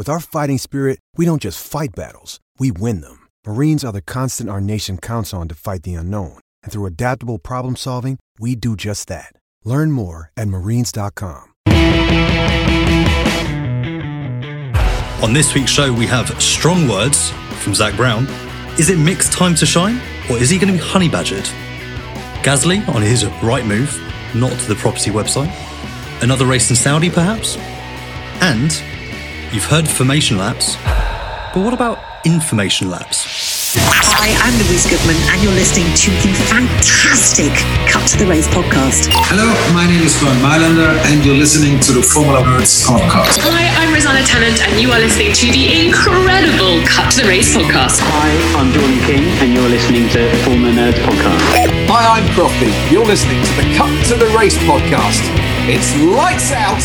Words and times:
With 0.00 0.08
our 0.08 0.18
fighting 0.18 0.56
spirit, 0.56 0.98
we 1.18 1.26
don't 1.26 1.42
just 1.42 1.62
fight 1.62 1.90
battles, 1.94 2.40
we 2.58 2.72
win 2.72 3.02
them. 3.02 3.28
Marines 3.46 3.84
are 3.84 3.92
the 3.92 4.00
constant 4.00 4.48
our 4.48 4.58
nation 4.58 4.96
counts 4.96 5.34
on 5.34 5.46
to 5.48 5.54
fight 5.54 5.82
the 5.82 5.92
unknown. 5.92 6.38
And 6.62 6.72
through 6.72 6.86
adaptable 6.86 7.38
problem 7.38 7.76
solving, 7.76 8.18
we 8.38 8.56
do 8.56 8.76
just 8.76 9.08
that. 9.08 9.34
Learn 9.62 9.92
more 9.92 10.32
at 10.38 10.48
marines.com. 10.48 11.52
On 15.22 15.34
this 15.34 15.52
week's 15.54 15.70
show, 15.70 15.92
we 15.92 16.06
have 16.06 16.30
strong 16.40 16.88
words 16.88 17.28
from 17.62 17.74
Zak 17.74 17.94
Brown. 17.94 18.26
Is 18.78 18.88
it 18.88 18.98
Mick's 18.98 19.28
time 19.28 19.54
to 19.56 19.66
shine, 19.66 20.00
or 20.30 20.38
is 20.38 20.48
he 20.48 20.56
going 20.58 20.72
to 20.72 20.78
be 20.82 20.82
honey 20.82 21.10
badgered? 21.10 21.44
Gasly 22.42 22.88
on 22.88 23.02
his 23.02 23.26
right 23.42 23.66
move, 23.66 23.94
not 24.34 24.58
to 24.60 24.66
the 24.66 24.76
property 24.76 25.10
website. 25.10 25.52
Another 26.22 26.46
race 26.46 26.70
in 26.70 26.76
Saudi, 26.76 27.10
perhaps? 27.10 27.58
And 28.40 28.82
you've 29.52 29.64
heard 29.64 29.88
formation 29.88 30.38
laps, 30.38 30.76
but 31.54 31.62
what 31.64 31.74
about 31.74 31.98
information 32.24 32.90
laps? 32.90 33.74
Hi, 33.74 34.30
I'm 34.46 34.54
Louise 34.66 34.86
Goodman, 34.86 35.16
and 35.32 35.38
you're 35.42 35.54
listening 35.54 35.86
to 35.90 36.10
the 36.22 36.30
fantastic 36.50 37.54
Cut 37.90 38.06
to 38.14 38.16
the 38.18 38.26
Race 38.26 38.46
podcast. 38.50 39.10
Hello, 39.30 39.46
my 39.74 39.86
name 39.86 40.02
is 40.06 40.14
Bernd 40.22 40.38
Mailander, 40.42 40.94
and 41.10 41.24
you're 41.24 41.38
listening 41.38 41.80
to 41.86 41.90
the 41.96 42.02
Formula 42.02 42.42
Nerds 42.46 42.82
podcast. 42.86 43.42
Hi, 43.42 43.66
I'm 43.78 43.90
Rosanna 43.94 44.22
Tennant, 44.22 44.62
and 44.62 44.78
you 44.78 44.90
are 44.94 45.00
listening 45.00 45.32
to 45.34 45.46
the 45.50 45.86
incredible 45.86 46.82
Cut 46.86 47.10
to 47.14 47.22
the 47.22 47.28
Race 47.30 47.50
podcast. 47.50 47.98
Hi, 48.02 48.30
I'm 48.54 48.70
Jordan 48.70 48.98
King, 49.06 49.24
and 49.42 49.50
you're 49.54 49.70
listening 49.70 50.06
to 50.14 50.18
the 50.30 50.38
Formula 50.46 50.70
Nerds 50.70 51.00
podcast. 51.02 51.42
Hi, 51.90 52.02
I'm 52.18 52.26
Crofty. 52.38 52.70
You're 52.90 53.06
listening 53.06 53.42
to 53.42 53.52
the 53.58 53.66
Cut 53.74 53.90
to 54.10 54.14
the 54.14 54.30
Race 54.36 54.58
podcast. 54.66 55.22
It's 55.66 55.90
lights 56.02 56.50
out, 56.54 56.82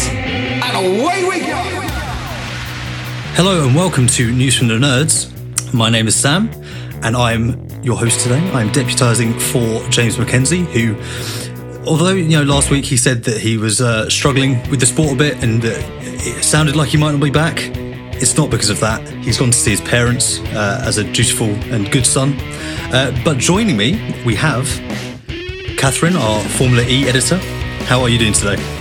and 0.65 0.73
away 0.81 1.25
we 1.25 1.39
go. 1.44 1.44
Hello, 3.35 3.67
and 3.67 3.75
welcome 3.75 4.07
to 4.07 4.31
News 4.31 4.57
from 4.57 4.69
the 4.69 4.75
Nerds. 4.75 5.29
My 5.73 5.89
name 5.89 6.07
is 6.07 6.15
Sam, 6.15 6.49
and 7.03 7.17
I'm 7.17 7.67
your 7.83 7.97
host 7.97 8.21
today. 8.21 8.39
I'm 8.51 8.69
deputising 8.69 9.41
for 9.41 9.85
James 9.89 10.15
McKenzie, 10.15 10.65
who, 10.67 10.95
although 11.85 12.13
you 12.13 12.29
know 12.29 12.43
last 12.43 12.71
week 12.71 12.85
he 12.85 12.95
said 12.95 13.25
that 13.25 13.35
he 13.35 13.57
was 13.57 13.81
uh, 13.81 14.09
struggling 14.09 14.51
with 14.69 14.79
the 14.79 14.85
sport 14.85 15.11
a 15.11 15.15
bit 15.17 15.43
and 15.43 15.61
that 15.63 15.83
it 16.25 16.45
sounded 16.45 16.77
like 16.77 16.87
he 16.87 16.97
might 16.97 17.11
not 17.11 17.19
be 17.19 17.29
back. 17.29 17.57
It's 18.21 18.37
not 18.37 18.49
because 18.49 18.69
of 18.69 18.79
that. 18.79 19.05
He's 19.09 19.37
gone 19.37 19.51
to 19.51 19.57
see 19.57 19.71
his 19.71 19.81
parents 19.81 20.39
uh, 20.39 20.81
as 20.85 20.97
a 20.97 21.03
dutiful 21.03 21.49
and 21.73 21.91
good 21.91 22.05
son. 22.05 22.39
Uh, 22.93 23.11
but 23.25 23.37
joining 23.37 23.75
me, 23.75 24.15
we 24.25 24.35
have 24.35 24.65
Catherine, 25.77 26.15
our 26.15 26.39
Formula 26.41 26.83
E 26.87 27.05
editor. 27.05 27.35
How 27.83 27.99
are 27.99 28.07
you 28.07 28.17
doing 28.17 28.31
today? 28.31 28.74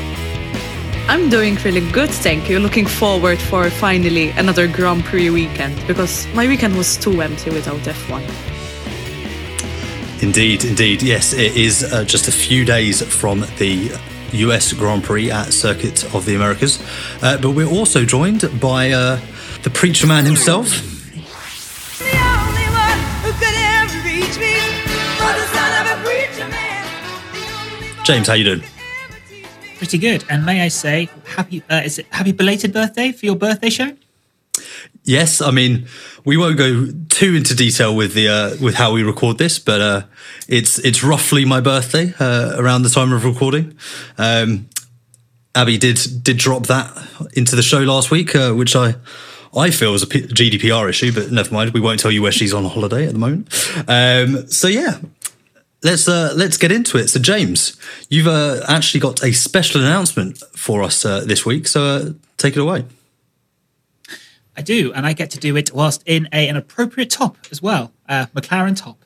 I'm 1.07 1.29
doing 1.29 1.57
really 1.57 1.89
good, 1.93 2.09
thank 2.11 2.49
you. 2.49 2.59
Looking 2.59 2.87
forward 2.87 3.39
for 3.39 3.69
finally 3.69 4.31
another 4.31 4.67
Grand 4.67 5.05
Prix 5.05 5.29
weekend 5.29 5.87
because 5.87 6.27
my 6.35 6.47
weekend 6.47 6.77
was 6.77 6.97
too 6.97 7.21
empty 7.21 7.51
without 7.51 7.81
F1. 7.81 8.23
Indeed, 10.23 10.65
indeed. 10.65 11.03
Yes, 11.03 11.35
it 11.35 11.57
is 11.57 11.85
uh, 11.93 12.05
just 12.05 12.27
a 12.29 12.33
few 12.33 12.65
days 12.65 13.03
from 13.03 13.41
the 13.59 13.95
US 14.33 14.73
Grand 14.73 15.05
Prix 15.05 15.31
at 15.31 15.53
Circuit 15.53 16.05
of 16.15 16.25
the 16.25 16.37
Americas. 16.37 16.83
Uh, 17.23 17.37
but 17.37 17.51
we're 17.51 17.69
also 17.69 18.07
joined 18.07 18.49
by 18.59 18.91
uh, 18.91 19.21
the 19.63 19.71
preacher 19.71 20.07
man 20.07 20.25
himself. 20.25 20.91
James, 28.05 28.29
how 28.29 28.35
you 28.35 28.45
doing? 28.45 28.63
Pretty 29.85 29.99
good. 29.99 30.25
And 30.31 30.47
may 30.47 30.63
I 30.63 30.69
say, 30.69 31.11
happy 31.27 31.63
uh, 31.69 31.83
is 31.85 31.99
it 31.99 32.07
happy 32.09 32.33
belated 32.33 32.73
birthday 32.73 33.13
for 33.13 33.27
your 33.27 33.37
birthday 33.37 33.69
show? 33.69 33.95
Yes, 35.03 35.43
I 35.43 35.51
mean 35.51 35.89
we 36.25 36.39
won't 36.39 36.57
go 36.57 36.87
too 37.11 37.35
into 37.35 37.55
detail 37.55 37.95
with 37.95 38.15
the 38.15 38.29
uh, 38.29 38.57
with 38.63 38.77
how 38.77 38.95
we 38.95 39.03
record 39.03 39.37
this, 39.37 39.59
but 39.59 39.83
uh, 39.83 40.03
it's 40.49 40.79
it's 40.79 41.05
roughly 41.05 41.45
my 41.45 41.61
birthday 41.61 42.15
uh, 42.19 42.55
around 42.57 42.85
the 42.85 42.89
time 42.89 43.13
of 43.13 43.27
recording. 43.27 43.77
Um, 44.17 44.71
Abby 45.55 45.77
did 45.77 45.99
did 46.23 46.39
drop 46.39 46.67
that 46.69 46.91
into 47.35 47.55
the 47.55 47.63
show 47.63 47.81
last 47.81 48.11
week, 48.11 48.35
uh, 48.35 48.55
which 48.55 48.75
I 48.75 48.95
I 49.55 49.71
feel 49.71 49.93
was 49.93 50.03
a 50.03 50.07
P- 50.07 50.23
GDPR 50.23 50.89
issue, 50.89 51.13
but 51.13 51.31
never 51.31 51.53
mind. 51.53 51.75
We 51.75 51.81
won't 51.81 52.01
tell 52.01 52.11
you 52.11 52.23
where 52.23 52.33
she's 52.33 52.55
on 52.55 52.65
holiday 52.65 53.07
at 53.07 53.13
the 53.13 53.19
moment. 53.19 53.49
Um, 53.87 54.49
so 54.49 54.67
yeah, 54.67 54.99
let's 55.85 56.09
uh, 56.09 56.33
let's 56.35 56.57
get 56.57 56.73
into 56.73 56.99
it. 56.99 57.09
So 57.09 57.21
James, 57.21 57.77
you've 58.09 58.27
uh, 58.27 58.63
actually 58.67 59.01
got 59.01 59.23
a 59.23 59.33
special 59.33 59.81
announcement 59.81 60.39
for 60.57 60.83
us 60.83 61.05
uh, 61.05 61.21
this 61.21 61.47
week. 61.47 61.69
So 61.69 61.85
uh, 61.85 62.13
take 62.37 62.57
it 62.57 62.61
away. 62.61 62.85
I 64.57 64.63
do, 64.63 64.93
and 64.93 65.07
I 65.07 65.13
get 65.13 65.31
to 65.31 65.39
do 65.39 65.57
it 65.57 65.73
whilst 65.73 66.03
in 66.07 66.29
a, 66.33 66.49
an 66.49 66.57
appropriate 66.57 67.11
top 67.11 67.37
as 67.51 67.61
well, 67.61 67.93
uh, 68.09 68.27
McLaren 68.35 68.77
top. 68.77 69.05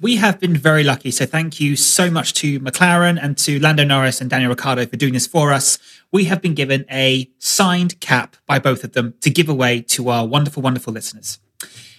We 0.00 0.16
have 0.16 0.40
been 0.40 0.56
very 0.56 0.82
lucky, 0.82 1.10
so 1.10 1.26
thank 1.26 1.60
you 1.60 1.76
so 1.76 2.10
much 2.10 2.32
to 2.34 2.58
McLaren 2.58 3.22
and 3.22 3.36
to 3.38 3.60
Lando 3.60 3.84
Norris 3.84 4.20
and 4.20 4.30
Daniel 4.30 4.50
Ricciardo 4.50 4.86
for 4.86 4.96
doing 4.96 5.12
this 5.12 5.26
for 5.26 5.52
us. 5.52 5.78
We 6.10 6.24
have 6.24 6.40
been 6.40 6.54
given 6.54 6.86
a 6.90 7.30
signed 7.38 8.00
cap 8.00 8.34
by 8.46 8.58
both 8.58 8.82
of 8.82 8.92
them 8.92 9.14
to 9.20 9.30
give 9.30 9.48
away 9.48 9.82
to 9.82 10.08
our 10.08 10.26
wonderful, 10.26 10.62
wonderful 10.62 10.92
listeners. 10.92 11.38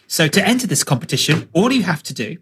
So 0.08 0.28
to 0.28 0.46
enter 0.46 0.68
this 0.68 0.84
competition, 0.84 1.48
all 1.54 1.72
you 1.72 1.84
have 1.84 2.04
to 2.04 2.14
do 2.14 2.40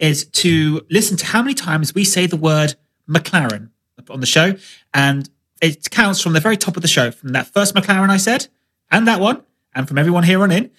is 0.00 0.24
to 0.24 0.84
listen 0.90 1.16
to 1.18 1.26
how 1.26 1.42
many 1.42 1.54
times 1.54 1.94
we 1.94 2.04
say 2.04 2.26
the 2.26 2.36
word 2.36 2.74
McLaren 3.08 3.70
on 4.08 4.20
the 4.20 4.26
show. 4.26 4.56
And 4.94 5.28
it 5.60 5.90
counts 5.90 6.20
from 6.20 6.32
the 6.32 6.40
very 6.40 6.56
top 6.56 6.76
of 6.76 6.82
the 6.82 6.88
show, 6.88 7.10
from 7.10 7.30
that 7.30 7.46
first 7.46 7.74
McLaren 7.74 8.08
I 8.08 8.16
said, 8.16 8.48
and 8.90 9.06
that 9.06 9.20
one, 9.20 9.42
and 9.74 9.86
from 9.86 9.98
everyone 9.98 10.24
here 10.24 10.42
on 10.42 10.50
in. 10.50 10.70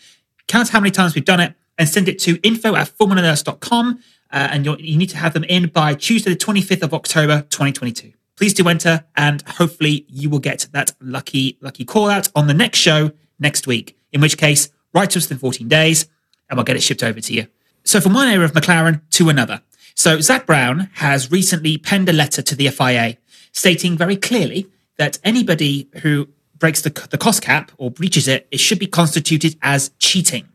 Count 0.48 0.70
how 0.70 0.80
many 0.80 0.92
times 0.92 1.16
we've 1.16 1.24
done 1.24 1.40
it 1.40 1.54
and 1.78 1.88
send 1.88 2.10
it 2.10 2.20
to 2.20 2.40
info 2.42 2.76
at 2.76 2.90
formulanerds.com. 2.90 4.00
Uh, 4.34 4.48
and 4.52 4.66
you 4.66 4.98
need 4.98 5.10
to 5.10 5.18
have 5.18 5.34
them 5.34 5.44
in 5.44 5.68
by 5.68 5.94
Tuesday, 5.94 6.32
the 6.32 6.38
25th 6.38 6.84
of 6.84 6.94
October, 6.94 7.42
2022. 7.50 8.14
Please 8.38 8.54
do 8.54 8.68
enter, 8.68 9.06
and 9.16 9.42
hopefully 9.44 10.06
you 10.08 10.30
will 10.30 10.40
get 10.40 10.68
that 10.72 10.94
lucky, 11.00 11.58
lucky 11.62 11.86
call 11.86 12.10
out 12.10 12.30
on 12.34 12.48
the 12.48 12.54
next 12.54 12.80
show 12.80 13.12
next 13.40 13.68
week. 13.68 13.98
In 14.12 14.22
which 14.22 14.38
case, 14.38 14.70
write 14.94 15.12
to 15.12 15.20
us 15.20 15.26
within 15.26 15.38
14 15.38 15.68
days, 15.68 16.08
and 16.50 16.58
we'll 16.58 16.64
get 16.64 16.76
it 16.76 16.82
shipped 16.82 17.04
over 17.04 17.20
to 17.20 17.34
you. 17.34 17.48
So 17.84 18.00
from 18.00 18.14
one 18.14 18.28
area 18.28 18.46
of 18.46 18.54
McLaren 18.54 19.02
to 19.12 19.30
another. 19.30 19.62
So 19.96 20.20
Zak 20.20 20.46
Brown 20.46 20.90
has 20.96 21.32
recently 21.32 21.78
penned 21.78 22.10
a 22.10 22.14
letter 22.14 22.42
to 22.42 22.56
the 22.56 22.70
FIA 22.70 23.18
stating 23.52 23.98
very 23.98 24.16
clearly 24.16 24.68
that 24.98 25.20
anybody 25.24 25.90
who 26.02 26.30
breaks 26.58 26.82
the, 26.82 26.90
the 27.10 27.18
cost 27.18 27.42
cap 27.42 27.72
or 27.78 27.92
breaches 27.92 28.28
it, 28.28 28.48
it 28.52 28.60
should 28.60 28.80
be 28.80 28.88
constituted 28.88 29.58
as 29.62 29.92
cheating. 30.00 30.48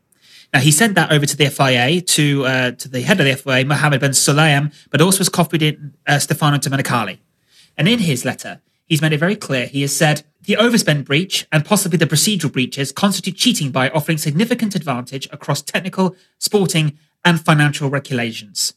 Now 0.53 0.59
he 0.59 0.71
sent 0.71 0.95
that 0.95 1.11
over 1.11 1.25
to 1.25 1.37
the 1.37 1.49
FIA 1.49 2.01
to 2.01 2.45
uh, 2.45 2.71
to 2.71 2.87
the 2.87 3.01
head 3.01 3.19
of 3.19 3.25
the 3.25 3.35
FIA, 3.35 3.65
Mohammed 3.65 3.99
Ben 3.99 4.11
Sulayem, 4.11 4.73
but 4.89 5.01
also 5.01 5.19
was 5.19 5.29
copied 5.29 5.61
in 5.61 5.93
uh, 6.07 6.19
Stefano 6.19 6.57
Domenicali. 6.57 7.19
And 7.77 7.87
in 7.87 7.99
his 7.99 8.23
letter, 8.23 8.61
He's 8.87 9.01
made 9.01 9.11
it 9.11 9.17
very 9.17 9.35
clear. 9.35 9.67
He 9.67 9.81
has 9.81 9.93
said 9.93 10.23
the 10.43 10.55
overspend 10.55 11.03
breach 11.03 11.45
and 11.51 11.65
possibly 11.65 11.97
the 11.97 12.07
procedural 12.07 12.51
breaches 12.51 12.93
constitute 12.93 13.35
cheating 13.35 13.69
by 13.69 13.89
offering 13.89 14.17
significant 14.17 14.75
advantage 14.75 15.27
across 15.31 15.61
technical, 15.61 16.15
sporting, 16.39 16.97
and 17.23 17.43
financial 17.43 17.89
regulations. 17.89 18.73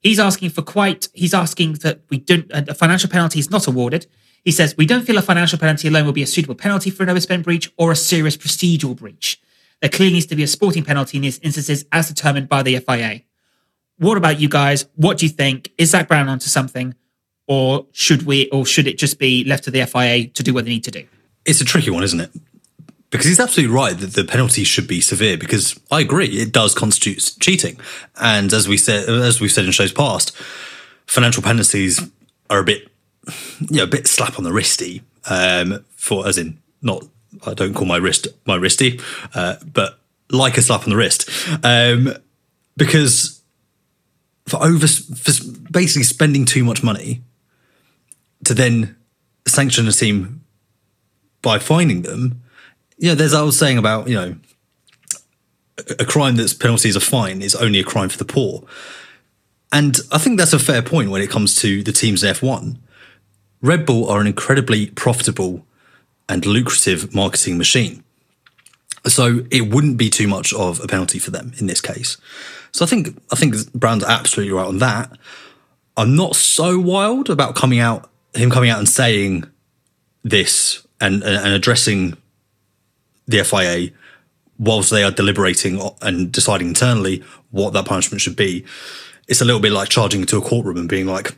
He's 0.00 0.20
asking 0.20 0.50
for 0.50 0.62
quite, 0.62 1.08
he's 1.14 1.34
asking 1.34 1.74
that 1.74 2.02
we 2.10 2.18
don't, 2.18 2.46
a 2.50 2.74
financial 2.74 3.10
penalty 3.10 3.38
is 3.38 3.50
not 3.50 3.66
awarded. 3.66 4.06
He 4.44 4.52
says, 4.52 4.76
we 4.76 4.86
don't 4.86 5.04
feel 5.04 5.18
a 5.18 5.22
financial 5.22 5.58
penalty 5.58 5.88
alone 5.88 6.06
will 6.06 6.12
be 6.12 6.22
a 6.22 6.26
suitable 6.26 6.54
penalty 6.54 6.90
for 6.90 7.02
an 7.02 7.08
overspend 7.08 7.42
breach 7.42 7.72
or 7.76 7.90
a 7.90 7.96
serious 7.96 8.36
procedural 8.36 8.96
breach. 8.96 9.40
There 9.80 9.90
clearly 9.90 10.14
needs 10.14 10.26
to 10.26 10.36
be 10.36 10.42
a 10.42 10.46
sporting 10.46 10.84
penalty 10.84 11.18
in 11.18 11.22
these 11.22 11.38
instances 11.40 11.84
as 11.92 12.08
determined 12.08 12.48
by 12.48 12.62
the 12.62 12.78
FIA. 12.78 13.22
What 13.98 14.16
about 14.16 14.38
you 14.38 14.48
guys? 14.48 14.86
What 14.94 15.18
do 15.18 15.26
you 15.26 15.30
think? 15.30 15.72
Is 15.78 15.90
Zak 15.90 16.08
Brown 16.08 16.28
onto 16.28 16.46
something? 16.48 16.94
Or 17.48 17.86
should 17.92 18.24
we, 18.26 18.48
or 18.50 18.66
should 18.66 18.86
it 18.86 18.98
just 18.98 19.18
be 19.18 19.44
left 19.44 19.64
to 19.64 19.70
the 19.70 19.84
FIA 19.86 20.28
to 20.28 20.42
do 20.42 20.54
what 20.54 20.64
they 20.64 20.70
need 20.70 20.84
to 20.84 20.90
do? 20.90 21.06
It's 21.44 21.60
a 21.60 21.64
tricky 21.64 21.90
one, 21.90 22.02
isn't 22.02 22.20
it? 22.20 22.30
Because 23.10 23.26
he's 23.26 23.40
absolutely 23.40 23.74
right 23.74 23.96
that 23.96 24.14
the 24.14 24.24
penalty 24.24 24.64
should 24.64 24.88
be 24.88 25.00
severe. 25.00 25.36
Because 25.36 25.78
I 25.90 26.00
agree, 26.00 26.26
it 26.26 26.52
does 26.52 26.74
constitute 26.74 27.36
cheating, 27.40 27.78
and 28.20 28.52
as 28.52 28.68
we 28.68 28.76
said, 28.76 29.08
as 29.08 29.40
we've 29.40 29.52
said 29.52 29.64
in 29.64 29.70
shows 29.70 29.92
past, 29.92 30.36
financial 31.06 31.42
penalties 31.42 32.00
are 32.50 32.58
a 32.58 32.64
bit, 32.64 32.88
you 33.60 33.78
know, 33.78 33.84
a 33.84 33.88
bit 33.88 34.06
slap 34.06 34.38
on 34.38 34.44
the 34.44 34.50
wristy. 34.50 35.02
Um, 35.28 35.84
for 35.94 36.26
as 36.26 36.38
in 36.38 36.58
not, 36.82 37.04
I 37.46 37.54
don't 37.54 37.74
call 37.74 37.86
my 37.86 37.96
wrist 37.96 38.28
my 38.44 38.56
wristy, 38.56 39.00
uh, 39.34 39.56
but 39.72 39.98
like 40.30 40.56
a 40.58 40.62
slap 40.62 40.82
on 40.82 40.90
the 40.90 40.96
wrist, 40.96 41.30
um, 41.64 42.12
because 42.76 43.40
for 44.46 44.62
over 44.62 44.86
for 44.86 45.32
basically 45.70 46.04
spending 46.04 46.44
too 46.44 46.64
much 46.64 46.82
money 46.82 47.22
to 48.44 48.54
then 48.54 48.96
sanction 49.46 49.86
a 49.86 49.92
team 49.92 50.44
by 51.42 51.58
finding 51.58 52.02
them. 52.02 52.42
Yeah, 52.98 53.14
there's 53.14 53.34
I 53.34 53.42
was 53.42 53.58
saying 53.58 53.78
about 53.78 54.08
you 54.08 54.14
know 54.14 54.36
a 55.98 56.04
crime 56.04 56.36
that's 56.36 56.54
penalty 56.54 56.88
is 56.88 56.96
a 56.96 57.00
fine 57.00 57.42
is 57.42 57.54
only 57.54 57.78
a 57.78 57.84
crime 57.84 58.08
for 58.08 58.18
the 58.18 58.24
poor, 58.24 58.64
and 59.72 59.98
I 60.10 60.18
think 60.18 60.38
that's 60.38 60.52
a 60.52 60.58
fair 60.58 60.82
point 60.82 61.10
when 61.10 61.22
it 61.22 61.30
comes 61.30 61.56
to 61.56 61.82
the 61.82 61.92
teams 61.92 62.22
in 62.22 62.34
F1. 62.34 62.78
Red 63.62 63.86
Bull 63.86 64.08
are 64.08 64.20
an 64.20 64.26
incredibly 64.26 64.88
profitable 64.90 65.66
and 66.28 66.44
lucrative 66.44 67.14
marketing 67.14 67.58
machine. 67.58 68.02
So 69.06 69.46
it 69.50 69.72
wouldn't 69.72 69.96
be 69.96 70.10
too 70.10 70.26
much 70.26 70.52
of 70.52 70.82
a 70.82 70.86
penalty 70.86 71.18
for 71.18 71.30
them 71.30 71.52
in 71.58 71.66
this 71.66 71.80
case. 71.80 72.16
So 72.72 72.84
I 72.84 72.88
think 72.88 73.16
I 73.32 73.36
think 73.36 73.72
Brown's 73.72 74.04
absolutely 74.04 74.52
right 74.52 74.66
on 74.66 74.78
that. 74.78 75.16
I'm 75.96 76.14
not 76.14 76.36
so 76.36 76.78
wild 76.78 77.30
about 77.30 77.54
coming 77.54 77.78
out 77.78 78.10
him 78.34 78.50
coming 78.50 78.70
out 78.70 78.78
and 78.78 78.88
saying 78.88 79.44
this 80.24 80.86
and 81.00 81.22
and 81.22 81.52
addressing 81.52 82.16
the 83.26 83.44
FIA 83.44 83.90
whilst 84.58 84.90
they 84.90 85.04
are 85.04 85.10
deliberating 85.10 85.80
and 86.02 86.32
deciding 86.32 86.68
internally 86.68 87.22
what 87.50 87.72
that 87.72 87.84
punishment 87.84 88.20
should 88.20 88.36
be. 88.36 88.64
It's 89.28 89.40
a 89.40 89.44
little 89.44 89.60
bit 89.60 89.72
like 89.72 89.88
charging 89.88 90.20
into 90.20 90.38
a 90.38 90.40
courtroom 90.40 90.76
and 90.76 90.88
being 90.88 91.06
like, 91.06 91.34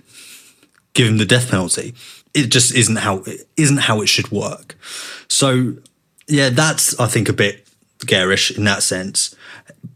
give 0.95 1.09
him 1.09 1.19
the 1.19 1.25
death 1.25 1.51
penalty. 1.51 1.95
It 2.35 2.49
just 2.49 2.75
isn't 2.75 2.97
how 2.97 3.19
it 3.27 3.49
isn't 3.57 3.79
how 3.79 4.01
it 4.03 4.09
should 4.09 4.31
work. 4.31 4.77
So 5.29 5.75
yeah, 6.29 6.51
that's 6.51 6.99
I 7.01 7.07
think 7.07 7.29
a 7.29 7.33
bit 7.33 7.67
garish 8.07 8.51
in 8.51 8.65
that 8.65 8.83
sense. 8.83 9.35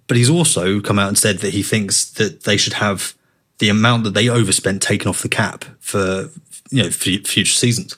But 0.07 0.17
he's 0.17 0.31
also 0.31 0.81
come 0.81 0.99
out 0.99 1.09
and 1.09 1.19
said 1.19 1.39
that 1.39 1.53
he 1.53 1.63
thinks 1.63 2.11
that 2.13 2.45
they 2.45 2.57
should 2.57 2.75
have 2.75 3.15
the 3.59 3.69
amount 3.69 4.05
that 4.05 4.15
they 4.15 4.29
overspent 4.29 4.83
taken 4.83 5.09
off 5.09 5.23
the 5.23 5.29
cap 5.29 5.65
for 5.79 6.31
you 6.71 6.83
know 6.83 6.91
future 6.91 7.45
seasons. 7.45 7.97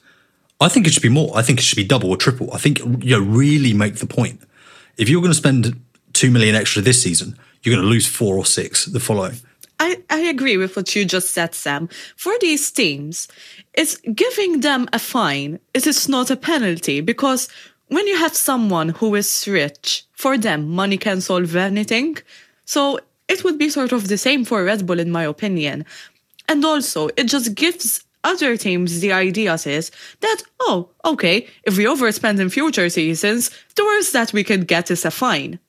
I 0.65 0.69
think 0.69 0.87
it 0.87 0.93
should 0.95 1.03
be 1.03 1.09
more. 1.11 1.31
I 1.37 1.43
think 1.43 1.59
it 1.59 1.63
should 1.63 1.77
be 1.77 1.85
double 1.85 2.11
or 2.11 2.17
triple. 2.17 2.53
I 2.53 2.59
think 2.59 2.79
you 3.05 3.19
know 3.19 3.21
really 3.21 3.75
make 3.75 3.97
the 3.97 4.07
point. 4.07 4.41
If 4.97 5.09
you're 5.09 5.21
going 5.21 5.33
to 5.33 5.43
spend 5.45 5.79
two 6.13 6.31
million 6.31 6.55
extra 6.55 6.81
this 6.81 7.03
season, 7.03 7.39
you're 7.63 7.75
going 7.75 7.85
to 7.85 7.91
lose 7.91 8.07
four 8.07 8.37
or 8.37 8.47
six 8.47 8.87
the 8.87 9.01
following. 9.01 9.37
I, 9.81 10.03
I 10.09 10.21
agree 10.21 10.57
with 10.57 10.77
what 10.77 10.95
you 10.95 11.05
just 11.05 11.31
said, 11.33 11.55
Sam. 11.55 11.89
For 12.17 12.33
these 12.41 12.71
teams, 12.71 13.29
it's 13.75 13.97
giving 13.99 14.61
them 14.61 14.89
a 14.93 14.99
fine. 14.99 15.59
It 15.75 15.87
is 15.87 16.09
not 16.09 16.31
a 16.31 16.37
penalty 16.37 17.01
because 17.01 17.49
when 17.89 18.07
you 18.07 18.17
have 18.17 18.35
someone 18.35 18.91
who 18.91 19.15
is 19.17 19.47
rich, 19.47 20.05
for 20.13 20.39
them, 20.39 20.71
money 20.71 20.97
can 20.97 21.21
solve 21.21 21.55
anything. 21.57 22.17
So 22.65 23.01
it 23.29 23.45
would 23.45 23.59
be 23.59 23.69
sort 23.69 23.93
of 23.93 24.09
the 24.09 24.17
same 24.17 24.45
for 24.45 24.65
Red 24.65 24.87
Bull, 24.87 25.01
in 25.01 25.11
my 25.11 25.25
opinion. 25.25 25.85
And 26.49 26.65
also, 26.65 27.09
it 27.17 27.25
just 27.25 27.55
gives 27.55 28.05
other 28.25 28.57
teams 28.57 29.01
the 29.01 29.13
ideas 29.13 29.67
is 29.67 29.91
that, 30.21 30.43
oh, 30.61 30.89
okay, 31.05 31.47
if 31.63 31.77
we 31.77 31.85
overspend 31.85 32.41
in 32.41 32.49
future 32.49 32.89
seasons, 32.89 33.51
the 33.77 33.85
worst 33.85 34.13
that 34.13 34.33
we 34.33 34.43
can 34.43 34.63
get 34.63 34.91
is 34.91 35.05
a 35.05 35.11
fine. 35.11 35.61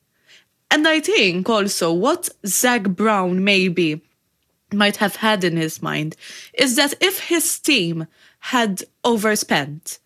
And 0.72 0.88
I 0.88 1.00
think 1.00 1.48
also 1.50 1.94
what 1.94 2.30
Zak 2.46 2.84
Brown 2.84 3.44
maybe 3.44 4.02
might 4.74 4.98
have 4.98 5.18
had 5.18 5.44
in 5.44 5.58
his 5.58 5.82
mind 5.82 6.16
is 6.54 6.76
that 6.76 6.96
if 7.02 7.20
his 7.20 7.60
team 7.60 8.08
had 8.40 8.84
overspent, 9.04 10.00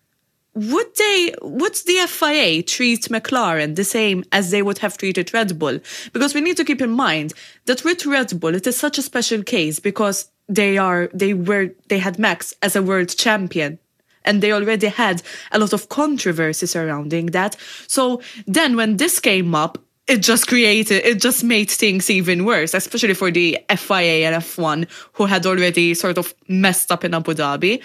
would 0.53 0.95
they 0.95 1.33
would 1.41 1.75
the 1.85 2.05
FIA 2.07 2.63
treat 2.63 3.03
McLaren 3.03 3.75
the 3.75 3.83
same 3.83 4.23
as 4.31 4.51
they 4.51 4.61
would 4.61 4.79
have 4.79 4.97
treated 4.97 5.33
Red 5.33 5.57
Bull? 5.57 5.79
Because 6.11 6.33
we 6.33 6.41
need 6.41 6.57
to 6.57 6.65
keep 6.65 6.81
in 6.81 6.91
mind 6.91 7.33
that 7.65 7.83
with 7.83 8.05
Red 8.05 8.39
Bull 8.39 8.55
it 8.55 8.67
is 8.67 8.75
such 8.77 8.97
a 8.97 9.03
special 9.03 9.43
case 9.43 9.79
because 9.79 10.29
they 10.49 10.77
are 10.77 11.09
they 11.13 11.33
were 11.33 11.69
they 11.87 11.99
had 11.99 12.19
Max 12.19 12.53
as 12.61 12.75
a 12.75 12.83
world 12.83 13.09
champion 13.09 13.79
and 14.25 14.41
they 14.41 14.51
already 14.51 14.87
had 14.87 15.21
a 15.51 15.59
lot 15.59 15.71
of 15.71 15.89
controversy 15.89 16.65
surrounding 16.65 17.27
that. 17.27 17.55
So 17.87 18.21
then 18.45 18.75
when 18.75 18.97
this 18.97 19.19
came 19.19 19.55
up, 19.55 19.77
it 20.07 20.21
just 20.21 20.47
created 20.47 21.05
it 21.05 21.21
just 21.21 21.43
made 21.43 21.69
things 21.69 22.09
even 22.09 22.43
worse, 22.43 22.73
especially 22.73 23.13
for 23.13 23.31
the 23.31 23.59
FIA 23.69 24.27
and 24.27 24.43
F1 24.43 24.87
who 25.13 25.25
had 25.25 25.45
already 25.45 25.93
sort 25.93 26.17
of 26.17 26.33
messed 26.47 26.91
up 26.91 27.05
in 27.05 27.13
Abu 27.13 27.33
Dhabi. 27.33 27.81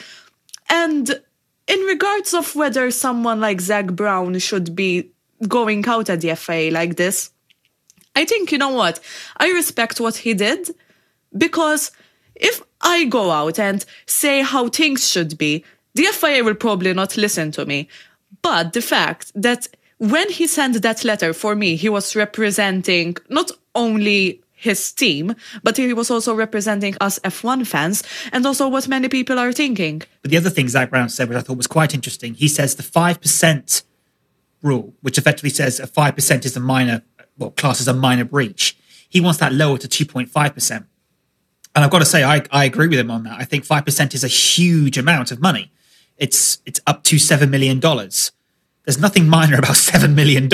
And 0.70 1.20
in 1.66 1.80
regards 1.80 2.32
of 2.34 2.56
whether 2.56 2.90
someone 2.90 3.40
like 3.40 3.60
Zak 3.60 3.86
Brown 3.92 4.38
should 4.38 4.74
be 4.74 5.10
going 5.46 5.86
out 5.86 6.08
at 6.08 6.22
the 6.22 6.34
FIA 6.34 6.70
like 6.70 6.96
this, 6.96 7.30
I 8.16 8.24
think 8.24 8.52
you 8.52 8.58
know 8.58 8.70
what? 8.70 9.00
I 9.36 9.50
respect 9.50 10.00
what 10.00 10.16
he 10.16 10.34
did 10.34 10.70
because 11.36 11.90
if 12.34 12.62
I 12.80 13.04
go 13.04 13.30
out 13.30 13.58
and 13.58 13.84
say 14.06 14.42
how 14.42 14.68
things 14.68 15.08
should 15.08 15.38
be, 15.38 15.64
the 15.94 16.04
FIA 16.04 16.42
will 16.42 16.54
probably 16.54 16.92
not 16.92 17.16
listen 17.16 17.52
to 17.52 17.64
me. 17.64 17.88
But 18.42 18.72
the 18.72 18.82
fact 18.82 19.32
that 19.34 19.68
when 19.98 20.28
he 20.30 20.46
sent 20.46 20.82
that 20.82 21.04
letter 21.04 21.32
for 21.32 21.54
me, 21.54 21.76
he 21.76 21.88
was 21.88 22.16
representing 22.16 23.16
not 23.28 23.50
only 23.74 24.42
his 24.52 24.92
team, 24.92 25.34
but 25.62 25.76
he 25.76 25.92
was 25.92 26.10
also 26.10 26.34
representing 26.34 26.96
us 27.00 27.18
F1 27.20 27.66
fans 27.66 28.02
and 28.32 28.46
also 28.46 28.66
what 28.66 28.88
many 28.88 29.08
people 29.08 29.38
are 29.38 29.52
thinking. 29.52 30.02
But 30.22 30.30
the 30.30 30.36
other 30.36 30.50
thing 30.50 30.68
Zak 30.68 30.90
Brown 30.90 31.08
said, 31.10 31.28
which 31.28 31.38
I 31.38 31.42
thought 31.42 31.58
was 31.58 31.66
quite 31.66 31.94
interesting, 31.94 32.34
he 32.34 32.48
says 32.48 32.74
the 32.74 32.82
5% 32.82 33.82
rule, 34.62 34.94
which 35.02 35.18
effectively 35.18 35.50
says 35.50 35.78
a 35.78 35.86
5% 35.86 36.44
is 36.44 36.56
a 36.56 36.60
minor, 36.60 37.02
well, 37.38 37.50
class 37.50 37.80
as 37.80 37.88
a 37.88 37.94
minor 37.94 38.24
breach. 38.24 38.76
He 39.08 39.20
wants 39.20 39.38
that 39.40 39.52
lower 39.52 39.78
to 39.78 39.86
2.5%. 39.86 40.86
And 41.74 41.84
I've 41.84 41.90
got 41.90 42.00
to 42.00 42.04
say, 42.04 42.22
I, 42.22 42.42
I 42.50 42.64
agree 42.64 42.88
with 42.88 42.98
him 42.98 43.10
on 43.10 43.24
that. 43.24 43.38
I 43.40 43.44
think 43.44 43.64
5% 43.64 44.14
is 44.14 44.22
a 44.22 44.28
huge 44.28 44.96
amount 44.96 45.32
of 45.32 45.40
money. 45.40 45.72
It's, 46.18 46.58
it's 46.66 46.80
up 46.86 47.02
to 47.04 47.16
$7 47.16 47.50
million. 47.50 47.80
There's 47.80 49.00
nothing 49.00 49.28
minor 49.28 49.58
about 49.58 49.70
$7 49.74 50.14
million. 50.14 50.48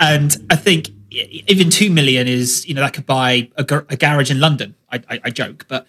And 0.00 0.46
I 0.50 0.56
think 0.56 0.88
even 1.14 1.70
two 1.70 1.90
million 1.90 2.26
is 2.28 2.66
you 2.66 2.74
know 2.74 2.80
that 2.80 2.92
could 2.92 3.06
buy 3.06 3.48
a, 3.56 3.62
a 3.62 3.96
garage 3.96 4.30
in 4.30 4.40
London. 4.40 4.74
I, 4.90 5.02
I, 5.08 5.20
I, 5.24 5.30
joke, 5.30 5.66
but 5.68 5.86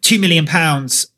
two 0.00 0.18
million 0.18 0.46
pounds 0.46 1.08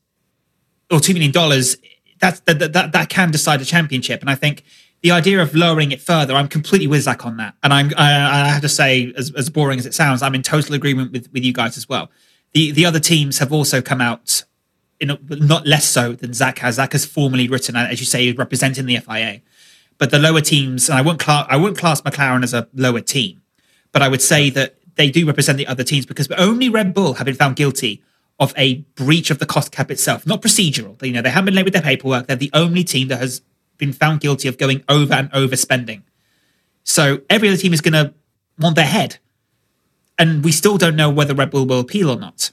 or 0.91 1.01
two 1.01 1.13
million 1.13 1.33
dollars 1.33 1.77
that, 2.21 2.45
that 2.47 2.93
that 2.93 3.09
can 3.09 3.31
decide 3.31 3.61
a 3.61 3.65
championship. 3.65 4.21
And 4.21 4.31
I 4.31 4.35
think 4.35 4.65
the 5.03 5.11
idea 5.11 5.41
of 5.43 5.55
lowering 5.55 5.93
it 5.93 6.01
further, 6.01 6.35
I'm 6.35 6.49
completely 6.49 6.87
with 6.87 7.03
Zak 7.03 7.27
on 7.27 7.37
that. 7.37 7.55
And 7.63 7.73
I'm 7.73 7.93
I, 7.97 8.45
I 8.45 8.49
have 8.49 8.63
to 8.63 8.69
say, 8.69 9.13
as, 9.17 9.33
as 9.33 9.51
boring 9.51 9.79
as 9.79 9.87
it 9.87 9.95
sounds, 9.95 10.23
I'm 10.23 10.35
in 10.35 10.43
total 10.43 10.75
agreement 10.75 11.13
with 11.13 11.31
with 11.33 11.45
you 11.45 11.53
guys 11.53 11.77
as 11.77 11.89
well. 11.89 12.11
The 12.57 12.73
the 12.73 12.87
other 12.87 13.01
teams 13.01 13.39
have 13.39 13.53
also 13.53 13.81
come 13.81 14.01
out. 14.01 14.45
In 14.99 15.11
a, 15.11 15.19
not 15.29 15.67
less 15.67 15.85
so 15.85 16.13
than 16.15 16.33
Zak 16.33 16.61
has. 16.61 16.77
Zak 16.77 16.93
has 16.93 17.05
formally 17.05 17.49
written, 17.49 17.77
uh, 17.77 17.87
as 17.91 18.01
you 18.01 18.07
say, 18.07 18.33
representing 18.33 18.87
the 18.87 18.97
FIA 18.97 19.43
but 19.99 20.11
the 20.11 20.19
lower 20.19 20.41
teams, 20.41 20.89
and 20.89 20.99
I 20.99 21.03
wouldn't 21.03 21.21
class, 21.21 21.47
I 21.49 21.57
wouldn't 21.57 21.79
class 21.79 22.01
McLaren 22.03 22.43
as 22.43 22.55
a 22.55 22.69
lower 22.75 23.01
team, 23.01 23.43
but 23.93 24.03
I 24.03 24.09
would 24.09 24.23
say 24.23 24.51
that 24.51 24.77
they 24.97 25.11
do 25.11 25.27
represent 25.27 25.59
the 25.59 25.67
other 25.67 25.85
teams 25.85 26.07
because 26.07 26.31
only 26.33 26.69
Red 26.69 26.95
Bull 26.95 27.15
have 27.15 27.27
been 27.27 27.35
found 27.35 27.57
guilty 27.57 28.03
of 28.39 28.53
a 28.57 28.77
breach 28.97 29.31
of 29.31 29.39
the 29.39 29.47
cost 29.47 29.73
cap 29.73 29.91
itself, 29.91 30.27
not 30.27 30.43
procedural. 30.43 31.03
You 31.03 31.13
know, 31.13 31.23
they 31.23 31.31
haven't 31.31 31.47
been 31.47 31.55
late 31.55 31.65
with 31.65 31.73
their 31.73 31.83
paperwork. 31.83 32.27
They're 32.27 32.37
the 32.37 32.51
only 32.53 32.85
team 32.85 33.09
that 33.09 33.19
has 33.19 33.41
been 33.79 33.93
found 33.93 34.21
guilty 34.21 34.49
of 34.49 34.59
going 34.59 34.85
over 34.89 35.15
and 35.15 35.31
over 35.33 35.57
spending. 35.57 36.03
So 36.85 37.21
every 37.31 37.49
other 37.49 37.57
team 37.57 37.73
is 37.73 37.81
going 37.81 37.95
to 37.95 38.15
want 38.59 38.77
their 38.77 38.87
head. 38.87 39.19
And 40.19 40.45
we 40.45 40.53
still 40.53 40.79
don't 40.79 40.97
know 40.97 41.11
whether 41.11 41.35
Red 41.35 41.51
Bull 41.51 41.67
will 41.67 41.81
appeal 41.81 42.11
or 42.11 42.19
not. 42.19 42.51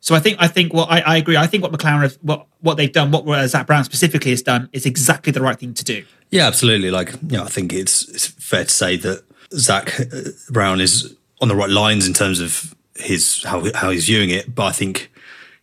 So 0.00 0.14
I 0.14 0.20
think 0.20 0.36
I 0.38 0.48
think 0.48 0.74
what 0.74 0.90
I, 0.90 1.00
I 1.00 1.16
agree. 1.16 1.36
I 1.36 1.46
think 1.46 1.62
what 1.62 1.72
McLaren 1.72 2.02
have, 2.02 2.18
what 2.20 2.46
what 2.60 2.76
they've 2.76 2.92
done, 2.92 3.10
what 3.10 3.48
Zak 3.48 3.66
Brown 3.66 3.84
specifically 3.84 4.32
has 4.32 4.42
done, 4.42 4.68
is 4.72 4.84
exactly 4.84 5.32
the 5.32 5.40
right 5.40 5.58
thing 5.58 5.72
to 5.74 5.84
do. 5.84 6.04
Yeah, 6.30 6.46
absolutely. 6.46 6.90
Like, 6.90 7.12
you 7.12 7.38
know, 7.38 7.44
I 7.44 7.48
think 7.48 7.72
it's, 7.72 8.08
it's 8.08 8.26
fair 8.26 8.64
to 8.64 8.70
say 8.70 8.96
that 8.96 9.24
Zak 9.52 10.00
uh, 10.00 10.30
Brown 10.50 10.80
is 10.80 11.16
on 11.40 11.48
the 11.48 11.56
right 11.56 11.70
lines 11.70 12.06
in 12.06 12.12
terms 12.12 12.40
of 12.40 12.74
his 12.96 13.42
how 13.44 13.64
how 13.74 13.90
he's 13.90 14.06
viewing 14.06 14.30
it, 14.30 14.54
but 14.54 14.64
I 14.64 14.72
think 14.72 15.10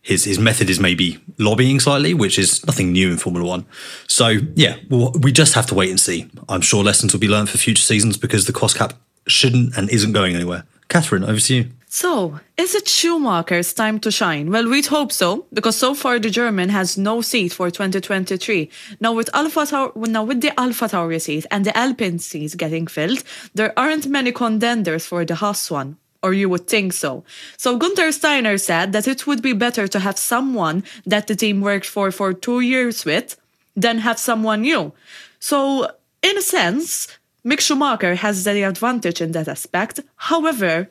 his 0.00 0.24
his 0.24 0.38
method 0.38 0.68
is 0.68 0.80
maybe 0.80 1.22
lobbying 1.38 1.78
slightly, 1.78 2.12
which 2.12 2.38
is 2.38 2.66
nothing 2.66 2.92
new 2.92 3.12
in 3.12 3.18
Formula 3.18 3.46
One. 3.46 3.64
So 4.08 4.38
yeah, 4.54 4.76
well, 4.90 5.12
we 5.20 5.30
just 5.30 5.54
have 5.54 5.66
to 5.66 5.74
wait 5.74 5.90
and 5.90 6.00
see. 6.00 6.28
I'm 6.48 6.62
sure 6.62 6.82
lessons 6.82 7.12
will 7.12 7.20
be 7.20 7.28
learned 7.28 7.48
for 7.48 7.58
future 7.58 7.82
seasons 7.82 8.16
because 8.16 8.46
the 8.46 8.52
cost 8.52 8.76
cap 8.76 8.94
shouldn't 9.26 9.76
and 9.76 9.88
isn't 9.88 10.12
going 10.12 10.34
anywhere. 10.34 10.64
Catherine, 10.92 11.24
over 11.24 11.40
to 11.40 11.54
you. 11.54 11.64
So, 11.88 12.38
is 12.58 12.74
it 12.74 12.84
Schumacher's 12.84 13.72
time 13.72 13.98
to 14.00 14.10
shine? 14.10 14.50
Well, 14.50 14.68
we'd 14.68 14.86
hope 14.86 15.10
so, 15.10 15.46
because 15.50 15.74
so 15.74 15.94
far 15.94 16.18
the 16.18 16.28
German 16.28 16.68
has 16.68 16.98
no 16.98 17.22
seat 17.22 17.54
for 17.54 17.70
2023. 17.70 18.68
Now 19.00 19.14
with 19.14 19.30
Alpha 19.32 19.64
Taur- 19.64 19.92
now 19.96 20.22
with 20.22 20.42
the 20.42 20.52
Alpha 20.60 20.88
Tauri 20.88 21.18
seat 21.18 21.46
and 21.50 21.64
the 21.64 21.74
Alpine 21.74 22.18
seat 22.18 22.58
getting 22.58 22.86
filled, 22.86 23.24
there 23.54 23.72
aren't 23.78 24.06
many 24.06 24.32
contenders 24.32 25.06
for 25.06 25.24
the 25.24 25.36
Haas 25.36 25.70
one. 25.70 25.96
Or 26.22 26.34
you 26.34 26.50
would 26.50 26.68
think 26.68 26.92
so. 26.92 27.24
So 27.56 27.78
Guenther 27.78 28.12
Steiner 28.12 28.58
said 28.58 28.92
that 28.92 29.08
it 29.08 29.26
would 29.26 29.40
be 29.40 29.54
better 29.54 29.88
to 29.88 29.98
have 29.98 30.18
someone 30.18 30.84
that 31.06 31.26
the 31.26 31.34
team 31.34 31.62
worked 31.62 31.86
for 31.86 32.12
for 32.12 32.34
two 32.34 32.60
years 32.60 33.06
with 33.06 33.36
than 33.74 33.98
have 33.98 34.18
someone 34.18 34.60
new. 34.60 34.92
So, 35.40 35.90
in 36.22 36.36
a 36.36 36.42
sense, 36.42 37.08
Mick 37.44 37.60
Schumacher 37.60 38.14
has 38.14 38.44
the 38.44 38.62
advantage 38.62 39.20
in 39.20 39.32
that 39.32 39.48
aspect. 39.48 40.00
However, 40.16 40.88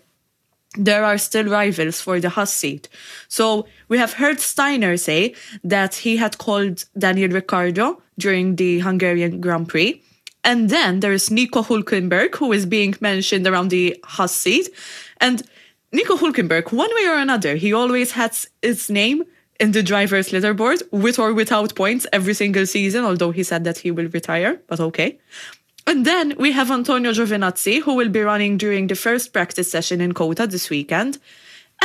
there 0.78 1.04
are 1.04 1.18
still 1.18 1.46
rivals 1.46 2.00
for 2.02 2.20
the 2.20 2.30
Haas 2.30 2.52
seat. 2.54 2.88
So 3.28 3.66
we 3.88 3.98
have 3.98 4.14
heard 4.14 4.40
Steiner 4.40 4.98
say 4.98 5.36
that 5.64 5.96
he 5.96 6.18
had 6.18 6.38
called 6.38 6.86
Daniel 6.98 7.32
Ricciardo 7.32 8.02
during 8.18 8.56
the 8.56 8.80
Hungarian 8.80 9.42
Grand 9.42 9.68
Prix. 9.70 10.02
And 10.44 10.70
then 10.70 11.02
there 11.02 11.14
is 11.14 11.30
Nico 11.30 11.62
Hulkenberg, 11.62 12.36
who 12.36 12.52
is 12.52 12.66
being 12.66 12.96
mentioned 13.00 13.46
around 13.48 13.70
the 13.70 13.98
Haas 14.04 14.34
seat. 14.34 14.70
And 15.20 15.44
Nico 15.92 16.16
Hulkenberg, 16.16 16.72
one 16.72 16.94
way 16.96 17.06
or 17.08 17.18
another, 17.18 17.56
he 17.56 17.74
always 17.74 18.12
has 18.14 18.48
his 18.62 18.90
name 18.90 19.24
in 19.60 19.74
the 19.74 19.84
driver's 19.84 20.30
leaderboard 20.30 20.82
with 20.92 21.20
or 21.20 21.34
without 21.34 21.76
points 21.76 22.08
every 22.12 22.34
single 22.34 22.66
season, 22.66 23.06
although 23.06 23.32
he 23.32 23.44
said 23.44 23.64
that 23.66 23.78
he 23.78 23.92
will 23.92 24.08
retire, 24.08 24.60
but 24.68 24.80
okay. 24.80 25.20
And 25.88 26.06
then 26.06 26.36
we 26.38 26.52
have 26.52 26.72
Antonio 26.72 27.12
Giovinazzi, 27.12 27.82
who 27.82 27.96
will 27.96 28.10
be 28.10 28.22
running 28.22 28.58
during 28.58 28.88
the 28.88 28.96
first 28.96 29.34
practice 29.34 29.72
session 29.72 30.00
in 30.02 30.14
COTA 30.14 30.48
this 30.48 30.70
weekend. 30.70 31.18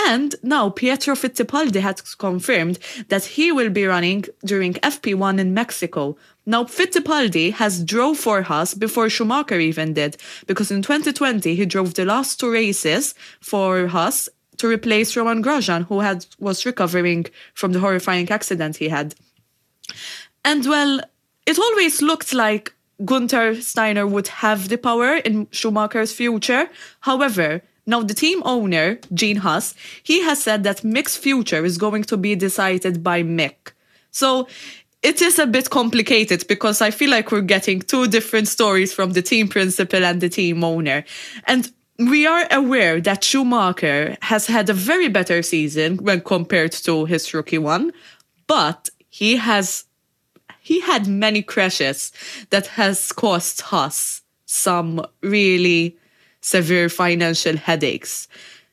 And 0.04 0.34
now 0.42 0.68
Pietro 0.68 1.14
Fittipaldi 1.14 1.80
has 1.80 2.14
confirmed 2.14 2.78
that 3.08 3.24
he 3.24 3.50
will 3.50 3.70
be 3.70 3.86
running 3.86 4.26
during 4.44 4.74
FP1 4.74 5.38
in 5.38 5.54
Mexico. 5.54 6.16
Now 6.44 6.64
Fittipaldi 6.64 7.52
has 7.54 7.82
drove 7.82 8.18
for 8.18 8.42
Haas 8.42 8.74
before 8.74 9.08
Schumacher 9.08 9.58
even 9.58 9.94
did, 9.94 10.18
because 10.46 10.70
in 10.70 10.82
2020 10.82 11.54
he 11.54 11.64
drove 11.64 11.94
the 11.94 12.04
last 12.04 12.38
two 12.38 12.52
races 12.52 13.14
for 13.40 13.86
Haas 13.86 14.28
to 14.58 14.68
replace 14.68 15.16
Romain 15.16 15.42
Grosjean, 15.42 15.86
who 15.86 16.00
had 16.00 16.26
was 16.38 16.66
recovering 16.66 17.26
from 17.54 17.72
the 17.72 17.80
horrifying 17.80 18.30
accident 18.30 18.76
he 18.76 18.90
had. 18.90 19.14
And 20.44 20.66
well, 20.66 21.00
it 21.46 21.58
always 21.58 22.02
looked 22.02 22.34
like 22.34 22.72
Guenther 23.00 23.60
Steiner 23.62 24.06
would 24.06 24.28
have 24.28 24.68
the 24.68 24.78
power 24.78 25.16
in 25.16 25.48
Schumacher's 25.50 26.12
future. 26.12 26.68
However, 27.00 27.62
now 27.86 28.02
the 28.02 28.14
team 28.14 28.42
owner, 28.44 28.98
Gene 29.12 29.36
Haas, 29.36 29.74
he 30.02 30.22
has 30.22 30.42
said 30.42 30.64
that 30.64 30.82
Mick's 30.82 31.16
future 31.16 31.64
is 31.64 31.78
going 31.78 32.04
to 32.04 32.16
be 32.16 32.34
decided 32.34 33.02
by 33.02 33.22
Mick. 33.22 33.72
So 34.10 34.48
it 35.02 35.22
is 35.22 35.38
a 35.38 35.46
bit 35.46 35.70
complicated 35.70 36.46
because 36.48 36.80
I 36.80 36.90
feel 36.90 37.10
like 37.10 37.30
we're 37.30 37.42
getting 37.42 37.80
two 37.80 38.08
different 38.08 38.48
stories 38.48 38.92
from 38.92 39.12
the 39.12 39.22
team 39.22 39.48
principal 39.48 40.04
and 40.04 40.20
the 40.20 40.28
team 40.28 40.64
owner. 40.64 41.04
And 41.44 41.70
we 41.98 42.26
are 42.26 42.46
aware 42.50 43.00
that 43.00 43.24
Schumacher 43.24 44.16
has 44.22 44.46
had 44.46 44.68
a 44.68 44.74
very 44.74 45.08
better 45.08 45.42
season 45.42 45.98
when 45.98 46.20
compared 46.20 46.72
to 46.72 47.04
his 47.04 47.32
rookie 47.32 47.58
one, 47.58 47.92
but 48.46 48.90
he 49.08 49.36
has 49.36 49.85
he 50.66 50.80
had 50.80 51.06
many 51.06 51.42
crashes 51.42 52.10
that 52.50 52.66
has 52.66 53.12
caused 53.12 53.62
us 53.70 54.22
some 54.46 55.00
really 55.22 55.96
severe 56.40 56.88
financial 56.88 57.56
headaches. 57.56 58.26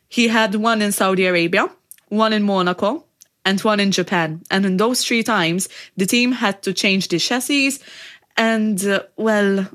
He 0.10 0.28
had 0.28 0.56
one 0.56 0.82
in 0.82 0.92
Saudi 0.92 1.28
Arabia, 1.28 1.70
one 2.10 2.34
in 2.34 2.42
Monaco, 2.42 3.06
and 3.46 3.62
one 3.62 3.80
in 3.80 3.92
Japan. 3.92 4.42
And 4.50 4.66
in 4.66 4.78
those 4.78 5.06
three 5.06 5.22
times, 5.22 5.70
the 5.96 6.08
team 6.08 6.32
had 6.32 6.64
to 6.64 6.74
change 6.74 7.10
the 7.10 7.20
chassis. 7.20 7.78
And, 8.38 8.84
uh, 8.88 9.04
well, 9.16 9.68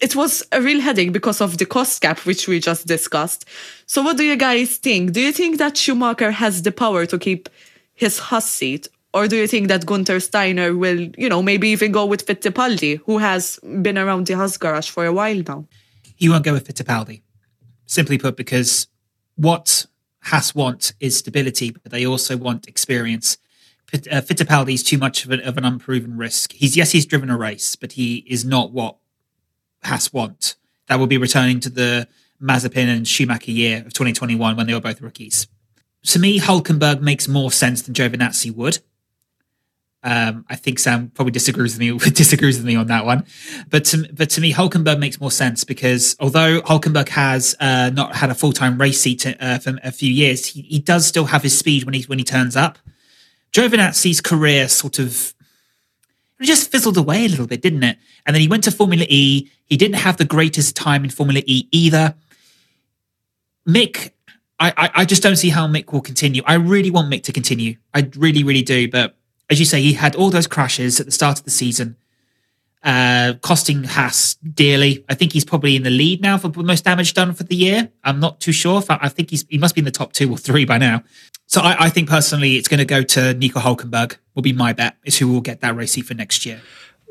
it 0.00 0.16
was 0.16 0.42
a 0.52 0.62
real 0.62 0.80
headache 0.80 1.12
because 1.12 1.42
of 1.42 1.58
the 1.58 1.66
cost 1.66 2.00
cap, 2.00 2.20
which 2.20 2.48
we 2.48 2.60
just 2.60 2.86
discussed. 2.86 3.44
So, 3.84 4.00
what 4.00 4.16
do 4.16 4.24
you 4.24 4.36
guys 4.36 4.78
think? 4.78 5.12
Do 5.12 5.20
you 5.20 5.32
think 5.32 5.58
that 5.58 5.76
Schumacher 5.76 6.30
has 6.30 6.62
the 6.62 6.72
power 6.72 7.04
to 7.04 7.18
keep 7.18 7.50
his 7.92 8.18
Haas 8.18 8.50
seat, 8.50 8.88
or 9.12 9.26
do 9.26 9.36
you 9.36 9.46
think 9.46 9.68
that 9.68 9.86
Guenther 9.86 10.22
Steiner 10.22 10.76
will, 10.76 11.00
you 11.18 11.28
know, 11.28 11.42
maybe 11.42 11.68
even 11.70 11.92
go 11.92 12.06
with 12.06 12.26
Fittipaldi, 12.26 13.00
who 13.06 13.18
has 13.18 13.58
been 13.82 13.98
around 13.98 14.26
the 14.26 14.34
Haas 14.36 14.56
garage 14.56 14.88
for 14.88 15.04
a 15.04 15.12
while 15.12 15.42
now? 15.46 15.66
He 16.16 16.28
won't 16.28 16.44
go 16.44 16.52
with 16.52 16.66
Fittipaldi. 16.66 17.22
Simply 17.86 18.18
put, 18.18 18.36
because 18.36 18.86
what 19.34 19.86
Haas 20.22 20.54
want 20.54 20.92
is 21.00 21.16
stability, 21.16 21.70
but 21.70 21.90
they 21.90 22.06
also 22.06 22.36
want 22.36 22.68
experience. 22.68 23.38
Uh, 23.92 24.20
Fittipaldi 24.20 24.74
is 24.74 24.84
too 24.84 24.98
much 24.98 25.24
of, 25.24 25.32
of 25.32 25.58
an 25.58 25.64
unproven 25.64 26.16
risk. 26.16 26.52
He's 26.52 26.76
yes, 26.76 26.92
he's 26.92 27.06
driven 27.06 27.30
a 27.30 27.36
race, 27.36 27.74
but 27.74 27.92
he 27.92 28.18
is 28.28 28.44
not 28.44 28.70
what 28.70 28.96
Haas 29.82 30.12
want. 30.12 30.54
That 30.86 31.00
will 31.00 31.08
be 31.08 31.18
returning 31.18 31.58
to 31.60 31.70
the 31.70 32.06
Mazepin 32.40 32.86
and 32.86 33.08
Schumacher 33.08 33.50
year 33.50 33.78
of 33.78 33.92
2021 33.92 34.56
when 34.56 34.66
they 34.66 34.74
were 34.74 34.80
both 34.80 35.00
rookies. 35.00 35.48
To 36.06 36.18
me, 36.18 36.38
Hulkenberg 36.38 37.00
makes 37.00 37.28
more 37.28 37.50
sense 37.50 37.82
than 37.82 37.94
Giovinazzi 37.94 38.54
would. 38.54 38.78
Um, 40.02 40.46
I 40.48 40.56
think 40.56 40.78
Sam 40.78 41.10
probably 41.10 41.32
disagrees 41.32 41.78
with 41.78 41.80
me 41.80 41.98
disagrees 42.10 42.56
with 42.56 42.64
me 42.64 42.74
on 42.74 42.86
that 42.86 43.04
one, 43.04 43.26
but 43.68 43.84
to, 43.86 44.08
but 44.12 44.30
to 44.30 44.40
me, 44.40 44.52
Hulkenberg 44.52 44.98
makes 44.98 45.20
more 45.20 45.30
sense 45.30 45.62
because 45.62 46.16
although 46.18 46.62
Hulkenberg 46.62 47.10
has 47.10 47.54
uh, 47.60 47.90
not 47.92 48.16
had 48.16 48.30
a 48.30 48.34
full 48.34 48.52
time 48.52 48.80
race 48.80 49.00
seat 49.00 49.26
uh, 49.26 49.58
for 49.58 49.78
a 49.82 49.92
few 49.92 50.10
years, 50.10 50.46
he, 50.46 50.62
he 50.62 50.78
does 50.78 51.06
still 51.06 51.26
have 51.26 51.42
his 51.42 51.58
speed 51.58 51.84
when 51.84 51.92
he 51.92 52.02
when 52.04 52.18
he 52.18 52.24
turns 52.24 52.56
up. 52.56 52.78
Giovinazzi's 53.52 54.20
career 54.20 54.68
sort 54.68 54.98
of 54.98 55.34
just 56.40 56.70
fizzled 56.70 56.96
away 56.96 57.26
a 57.26 57.28
little 57.28 57.46
bit, 57.46 57.60
didn't 57.60 57.82
it? 57.82 57.98
And 58.24 58.34
then 58.34 58.40
he 58.40 58.48
went 58.48 58.64
to 58.64 58.70
Formula 58.70 59.04
E. 59.08 59.50
He 59.66 59.76
didn't 59.76 59.96
have 59.96 60.16
the 60.16 60.24
greatest 60.24 60.76
time 60.76 61.04
in 61.04 61.10
Formula 61.10 61.42
E 61.46 61.68
either. 61.70 62.14
Mick, 63.68 64.12
I, 64.58 64.72
I, 64.76 64.90
I 64.94 65.04
just 65.04 65.22
don't 65.22 65.36
see 65.36 65.50
how 65.50 65.66
Mick 65.66 65.92
will 65.92 66.00
continue. 66.00 66.42
I 66.46 66.54
really 66.54 66.90
want 66.90 67.12
Mick 67.12 67.22
to 67.24 67.32
continue. 67.32 67.76
I 67.92 68.10
really, 68.16 68.42
really 68.42 68.62
do, 68.62 68.90
but 68.90 69.16
as 69.50 69.58
you 69.58 69.66
say, 69.66 69.82
he 69.82 69.94
had 69.94 70.14
all 70.14 70.30
those 70.30 70.46
crashes 70.46 71.00
at 71.00 71.06
the 71.06 71.12
start 71.12 71.38
of 71.38 71.44
the 71.44 71.50
season, 71.50 71.96
uh, 72.84 73.34
costing 73.42 73.84
Haas 73.84 74.34
dearly. 74.36 75.04
I 75.08 75.14
think 75.14 75.32
he's 75.32 75.44
probably 75.44 75.76
in 75.76 75.82
the 75.82 75.90
lead 75.90 76.22
now 76.22 76.38
for 76.38 76.48
the 76.48 76.62
most 76.62 76.84
damage 76.84 77.12
done 77.12 77.34
for 77.34 77.42
the 77.42 77.56
year. 77.56 77.90
I'm 78.04 78.20
not 78.20 78.40
too 78.40 78.52
sure. 78.52 78.82
I 78.88 79.08
think 79.08 79.30
he's 79.30 79.44
he 79.48 79.58
must 79.58 79.74
be 79.74 79.80
in 79.80 79.84
the 79.84 79.90
top 79.90 80.12
two 80.12 80.30
or 80.30 80.38
three 80.38 80.64
by 80.64 80.78
now. 80.78 81.02
So 81.46 81.60
I, 81.60 81.86
I 81.86 81.90
think 81.90 82.08
personally, 82.08 82.56
it's 82.56 82.68
going 82.68 82.78
to 82.78 82.84
go 82.84 83.02
to 83.02 83.34
Nico 83.34 83.58
Hulkenberg. 83.58 84.16
Will 84.34 84.42
be 84.42 84.52
my 84.52 84.72
bet 84.72 84.96
is 85.04 85.18
who 85.18 85.28
will 85.28 85.40
get 85.40 85.60
that 85.60 85.74
race 85.74 86.00
for 86.00 86.14
next 86.14 86.46
year. 86.46 86.60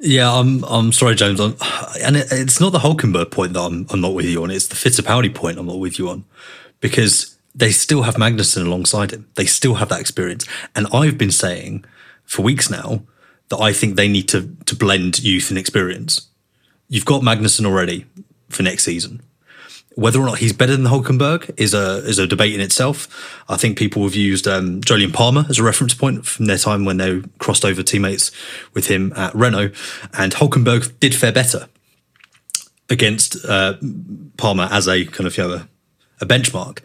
Yeah, 0.02 0.34
I'm. 0.34 0.64
I'm 0.64 0.94
sorry, 0.94 1.16
James. 1.16 1.42
I'm, 1.42 1.56
and 2.02 2.16
it, 2.16 2.28
it's 2.32 2.62
not 2.62 2.72
the 2.72 2.80
Hulkenberg 2.80 3.32
point 3.32 3.54
that 3.54 3.60
I'm. 3.60 3.86
I'm 3.90 4.00
not 4.00 4.14
with 4.14 4.26
you 4.26 4.42
on. 4.44 4.50
It's 4.50 4.68
the 4.68 4.76
Fittipaldi 4.76 5.36
point. 5.36 5.58
I'm 5.58 5.68
not 5.68 5.80
with 5.80 6.00
you 6.00 6.10
on, 6.10 6.24
because 6.80 7.38
they 7.54 7.72
still 7.72 8.04
have 8.04 8.16
Magnussen 8.16 8.66
alongside 8.66 9.12
him. 9.12 9.28
They 9.36 9.46
still 9.46 9.76
have 9.76 9.90
that 9.90 10.00
experience, 10.00 10.48
and 10.74 10.88
I've 10.94 11.18
been 11.18 11.32
saying 11.32 11.84
for 12.30 12.44
weeks 12.44 12.70
now 12.70 13.02
that 13.50 13.60
I 13.60 13.74
think 13.74 13.96
they 13.96 14.08
need 14.08 14.30
to 14.30 14.56
to 14.66 14.76
blend 14.76 15.20
youth 15.20 15.50
and 15.50 15.58
experience. 15.58 16.30
You've 16.88 17.06
got 17.06 17.24
Magnussen 17.24 17.66
already 17.66 18.06
for 18.50 18.64
next 18.64 18.84
season. 18.84 19.22
Whether 19.96 20.20
or 20.20 20.26
not 20.26 20.38
he's 20.38 20.54
better 20.54 20.78
than 20.78 20.86
Hulkenberg 20.86 21.52
is 21.58 21.74
a 21.74 21.98
is 22.08 22.20
a 22.20 22.28
debate 22.28 22.54
in 22.54 22.62
itself. 22.62 23.08
I 23.50 23.58
think 23.58 23.78
people 23.78 24.04
have 24.04 24.16
used 24.16 24.48
um, 24.48 24.80
Jolyon 24.82 25.12
Palmer 25.12 25.46
as 25.50 25.58
a 25.58 25.64
reference 25.64 25.96
point 25.96 26.26
from 26.26 26.46
their 26.46 26.60
time 26.60 26.86
when 26.86 26.98
they 26.98 27.22
crossed 27.40 27.66
over 27.66 27.82
teammates 27.82 28.32
with 28.76 28.88
him 28.88 29.12
at 29.16 29.34
Renault, 29.34 29.72
and 30.14 30.34
Hulkenberg 30.34 31.00
did 31.00 31.16
fare 31.16 31.32
better 31.32 31.68
against 32.92 33.44
uh, 33.46 33.74
Palmer 34.38 34.70
as 34.72 34.88
a 34.88 35.06
kind 35.06 35.26
of 35.26 35.36
you 35.36 35.44
know 35.48 35.54
a, 35.54 35.68
a 36.22 36.26
benchmark. 36.28 36.80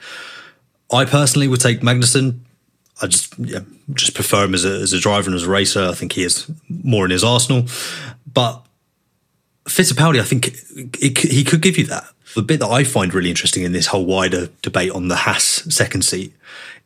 I 0.91 1.05
personally 1.05 1.49
would 1.49 1.61
take 1.61 1.81
Magnussen 1.81 2.41
I 3.03 3.07
just 3.07 3.37
yeah, 3.39 3.61
just 3.93 4.15
prefer 4.15 4.45
him 4.45 4.55
as 4.55 4.65
a, 4.65 4.81
as 4.81 4.93
a 4.93 5.01
driver 5.01 5.29
and 5.29 5.35
as 5.35 5.45
a 5.45 5.51
racer. 5.51 5.85
I 5.85 5.95
think 5.95 6.13
he 6.13 6.23
is 6.23 6.51
more 6.69 7.05
in 7.05 7.11
his 7.11 7.25
arsenal. 7.25 7.67
But 8.33 8.65
Fittipaldi, 9.65 10.21
I 10.21 10.25
think 10.25 10.49
it, 10.49 10.59
it, 11.01 11.19
he 11.19 11.45
could 11.45 11.63
give 11.63 11.77
you 11.77 11.87
that. 11.87 12.05
The 12.35 12.43
bit 12.43 12.61
that 12.61 12.71
I 12.71 12.85
find 12.85 13.15
really 13.15 13.31
interesting 13.31 13.63
in 13.63 13.73
this 13.73 13.87
whole 13.87 14.05
wider 14.05 14.49
debate 14.63 14.91
on 14.91 15.09
the 15.09 15.17
Haas 15.17 15.45
second 15.75 16.03
seat 16.03 16.35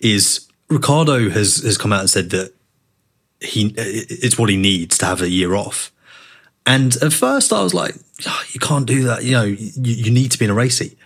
is 0.01 0.47
Ricciardo 0.69 1.31
has 1.31 1.59
has 1.59 1.79
come 1.79 1.93
out 1.93 2.01
and 2.01 2.11
said 2.11 2.31
that 2.31 2.53
he 3.41 3.73
it's 3.77 4.39
what 4.39 4.51
he 4.51 4.57
needs 4.57 4.99
to 4.99 5.07
have 5.07 5.23
a 5.23 5.29
year 5.29 5.55
off. 5.55 5.93
And 6.67 6.97
at 6.97 7.15
first, 7.15 7.53
I 7.53 7.63
was 7.63 7.73
like, 7.73 7.95
oh, 8.27 8.45
"You 8.53 8.61
can't 8.61 8.87
do 8.87 9.05
that. 9.05 9.25
You 9.25 9.33
know, 9.33 9.45
you, 9.45 9.71
you 9.77 10.11
need 10.11 10.31
to 10.33 10.39
be 10.39 10.45
in 10.45 10.51
a 10.51 10.55
race 10.55 10.79
seat." 10.79 10.99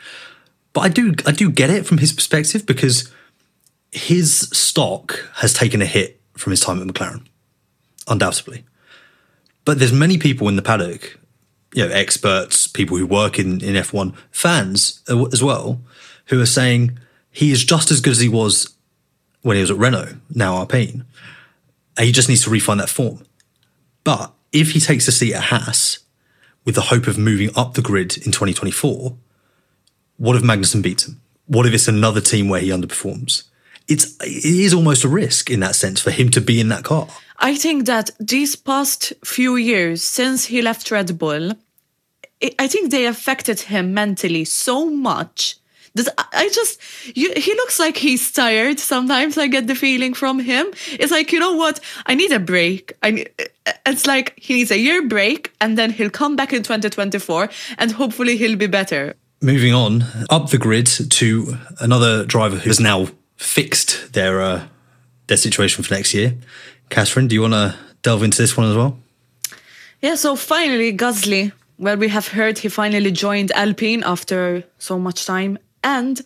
But 0.73 0.81
I 0.81 0.89
do, 0.89 1.15
I 1.27 1.33
do 1.33 1.51
get 1.51 1.71
it 1.71 1.87
from 1.87 1.99
his 1.99 2.13
perspective 2.13 2.65
because 2.67 3.13
his 3.93 4.49
stock 4.53 5.29
has 5.37 5.53
taken 5.53 5.83
a 5.83 5.87
hit 5.87 6.21
from 6.33 6.51
his 6.51 6.61
time 6.61 6.81
at 6.81 6.89
McLaren, 6.89 7.27
undoubtedly. 8.09 8.65
But 9.65 9.79
there's 9.79 9.93
many 9.93 10.19
people 10.19 10.49
in 10.49 10.57
the 10.57 10.63
paddock, 10.63 11.19
you 11.75 11.87
know, 11.87 11.95
experts, 11.95 12.67
people 12.67 12.97
who 12.97 13.07
work 13.07 13.39
in, 13.39 13.63
in 13.63 13.75
F1, 13.75 14.17
fans 14.31 15.03
as 15.09 15.43
well, 15.43 15.81
who 16.27 16.41
are 16.41 16.47
saying 16.47 16.99
he 17.31 17.53
is 17.53 17.65
just 17.65 17.91
as 17.91 18.01
good 18.01 18.13
as 18.13 18.21
he 18.21 18.29
was 18.29 18.75
when 19.43 19.57
he 19.57 19.61
was 19.61 19.71
at 19.71 19.77
Renault, 19.77 20.15
now 20.31 20.57
Alpine. 20.57 21.05
And 21.97 22.07
he 22.07 22.13
just 22.13 22.29
needs 22.29 22.45
to 22.45 22.51
refine 22.51 22.79
that 22.79 22.89
form. 22.89 23.25
But 24.05 24.33
if 24.53 24.73
he 24.73 24.81
takes 24.81 25.07
a 25.07 25.13
seat 25.13 25.35
at 25.35 25.45
Haas 25.45 25.99
with 26.65 26.75
the 26.75 26.83
hope 26.83 27.07
of 27.07 27.19
moving 27.19 27.51
up 27.55 27.75
the 27.75 27.83
grid 27.83 28.17
in 28.17 28.33
2024, 28.33 29.17
what 30.17 30.37
if 30.37 30.43
Magnussen 30.43 30.83
beats 30.83 31.07
him? 31.07 31.21
What 31.47 31.67
if 31.67 31.75
it's 31.75 31.89
another 31.89 32.21
team 32.21 32.49
where 32.49 32.61
he 32.61 32.69
underperforms? 32.71 33.45
It's 33.93 34.17
it 34.23 34.45
is 34.67 34.75
almost 34.75 35.05
a 35.05 35.09
risk 35.09 35.51
in 35.51 35.61
that 35.61 35.75
sense 35.75 36.01
for 36.01 36.11
him 36.11 36.31
to 36.31 36.41
be 36.41 36.61
in 36.61 36.69
that 36.69 36.85
car. 36.85 37.09
I 37.39 37.57
think 37.57 37.87
that 37.87 38.11
these 38.21 38.57
past 38.57 39.13
few 39.25 39.57
years 39.57 40.03
since 40.03 40.47
he 40.47 40.63
left 40.63 40.91
Red 40.91 41.19
Bull, 41.19 41.53
I 42.59 42.69
think 42.69 42.91
they 42.91 43.07
affected 43.07 43.61
him 43.61 43.93
mentally 43.95 44.45
so 44.45 44.89
much 44.89 45.57
that 45.95 46.09
I 46.33 46.49
just 46.49 46.81
you, 47.15 47.33
he 47.37 47.53
looks 47.55 47.79
like 47.79 47.97
he's 47.97 48.33
tired. 48.33 48.79
Sometimes 48.79 49.37
I 49.37 49.47
get 49.47 49.67
the 49.67 49.75
feeling 49.75 50.15
from 50.15 50.39
him. 50.41 50.67
It's 50.93 51.13
like 51.13 51.33
you 51.33 51.41
know 51.41 51.55
what? 51.55 51.81
I 52.07 52.15
need 52.15 52.33
a 52.33 52.39
break. 52.39 52.93
I 53.03 53.11
need, 53.11 53.31
it's 53.87 54.07
like 54.07 54.35
he 54.37 54.55
needs 54.55 54.71
a 54.71 54.79
year 54.79 55.07
break, 55.07 55.53
and 55.61 55.77
then 55.77 55.91
he'll 55.91 56.11
come 56.11 56.37
back 56.37 56.53
in 56.53 56.63
2024, 56.63 57.51
and 57.79 57.93
hopefully 57.93 58.37
he'll 58.37 58.57
be 58.57 58.69
better. 58.69 59.15
Moving 59.41 59.75
on 59.75 60.05
up 60.31 60.51
the 60.51 60.59
grid 60.59 60.87
to 60.87 61.57
another 61.81 62.25
driver 62.25 62.57
who 62.57 62.71
has 62.71 62.81
now 62.81 63.09
fixed 63.43 64.13
their 64.13 64.41
uh, 64.41 64.67
their 65.27 65.37
situation 65.37 65.83
for 65.83 65.95
next 65.95 66.15
year. 66.15 66.35
Catherine, 66.91 67.29
do 67.29 67.35
you 67.35 67.43
want 67.43 67.55
to 67.55 67.77
delve 68.03 68.23
into 68.23 68.39
this 68.39 68.57
one 68.57 68.71
as 68.71 68.77
well? 68.77 68.99
Yeah, 70.01 70.15
so 70.15 70.37
finally, 70.37 70.97
Gasly. 70.97 71.53
Well, 71.79 71.97
we 71.97 72.09
have 72.09 72.29
heard 72.29 72.59
he 72.59 72.69
finally 72.69 73.11
joined 73.11 73.51
Alpine 73.53 74.05
after 74.05 74.63
so 74.79 74.99
much 74.99 75.27
time. 75.27 75.59
And 75.83 76.21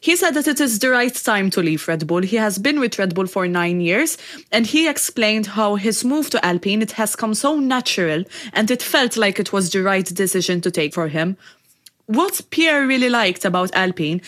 he 0.00 0.16
said 0.16 0.32
that 0.32 0.48
it 0.48 0.60
is 0.60 0.78
the 0.78 0.90
right 0.90 1.14
time 1.14 1.50
to 1.50 1.60
leave 1.60 1.86
Red 1.88 2.06
Bull. 2.06 2.22
He 2.22 2.36
has 2.36 2.58
been 2.58 2.80
with 2.80 2.98
Red 2.98 3.14
Bull 3.14 3.26
for 3.26 3.46
nine 3.46 3.80
years, 3.80 4.16
and 4.50 4.66
he 4.66 4.88
explained 4.88 5.46
how 5.46 5.74
his 5.74 6.04
move 6.04 6.30
to 6.30 6.44
Alpine 6.44 6.80
it 6.80 6.92
has 6.92 7.16
come 7.16 7.34
so 7.34 7.58
natural, 7.58 8.24
and 8.52 8.70
it 8.70 8.82
felt 8.82 9.16
like 9.16 9.38
it 9.38 9.52
was 9.52 9.70
the 9.70 9.82
right 9.82 10.06
decision 10.06 10.60
to 10.62 10.70
take 10.70 10.94
for 10.94 11.08
him 11.08 11.36
what 12.06 12.40
Pierre 12.50 12.86
really 12.86 13.08
liked 13.08 13.44
about 13.44 13.74
Alpine 13.74 14.20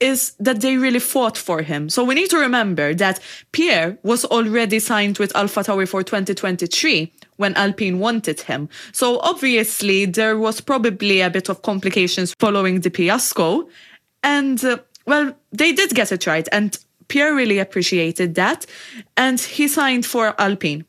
is 0.00 0.32
that 0.38 0.60
they 0.60 0.76
really 0.76 1.00
fought 1.00 1.36
for 1.36 1.62
him. 1.62 1.88
So 1.88 2.04
we 2.04 2.14
need 2.14 2.30
to 2.30 2.38
remember 2.38 2.94
that 2.94 3.20
Pierre 3.52 3.98
was 4.02 4.24
already 4.24 4.78
signed 4.78 5.18
with 5.18 5.34
Alpha 5.34 5.60
AlphaTauri 5.60 5.88
for 5.88 6.02
2023 6.02 7.12
when 7.36 7.54
Alpine 7.54 7.98
wanted 7.98 8.40
him. 8.40 8.68
So 8.92 9.18
obviously 9.20 10.04
there 10.06 10.38
was 10.38 10.60
probably 10.60 11.20
a 11.20 11.30
bit 11.30 11.48
of 11.48 11.62
complications 11.62 12.34
following 12.38 12.80
the 12.80 12.90
fiasco. 12.90 13.68
And 14.22 14.64
uh, 14.64 14.78
well, 15.06 15.34
they 15.52 15.72
did 15.72 15.94
get 15.94 16.12
it 16.12 16.26
right. 16.26 16.48
And 16.52 16.78
Pierre 17.08 17.34
really 17.34 17.58
appreciated 17.58 18.34
that. 18.34 18.66
And 19.16 19.40
he 19.40 19.66
signed 19.66 20.06
for 20.06 20.34
Alpine 20.40 20.84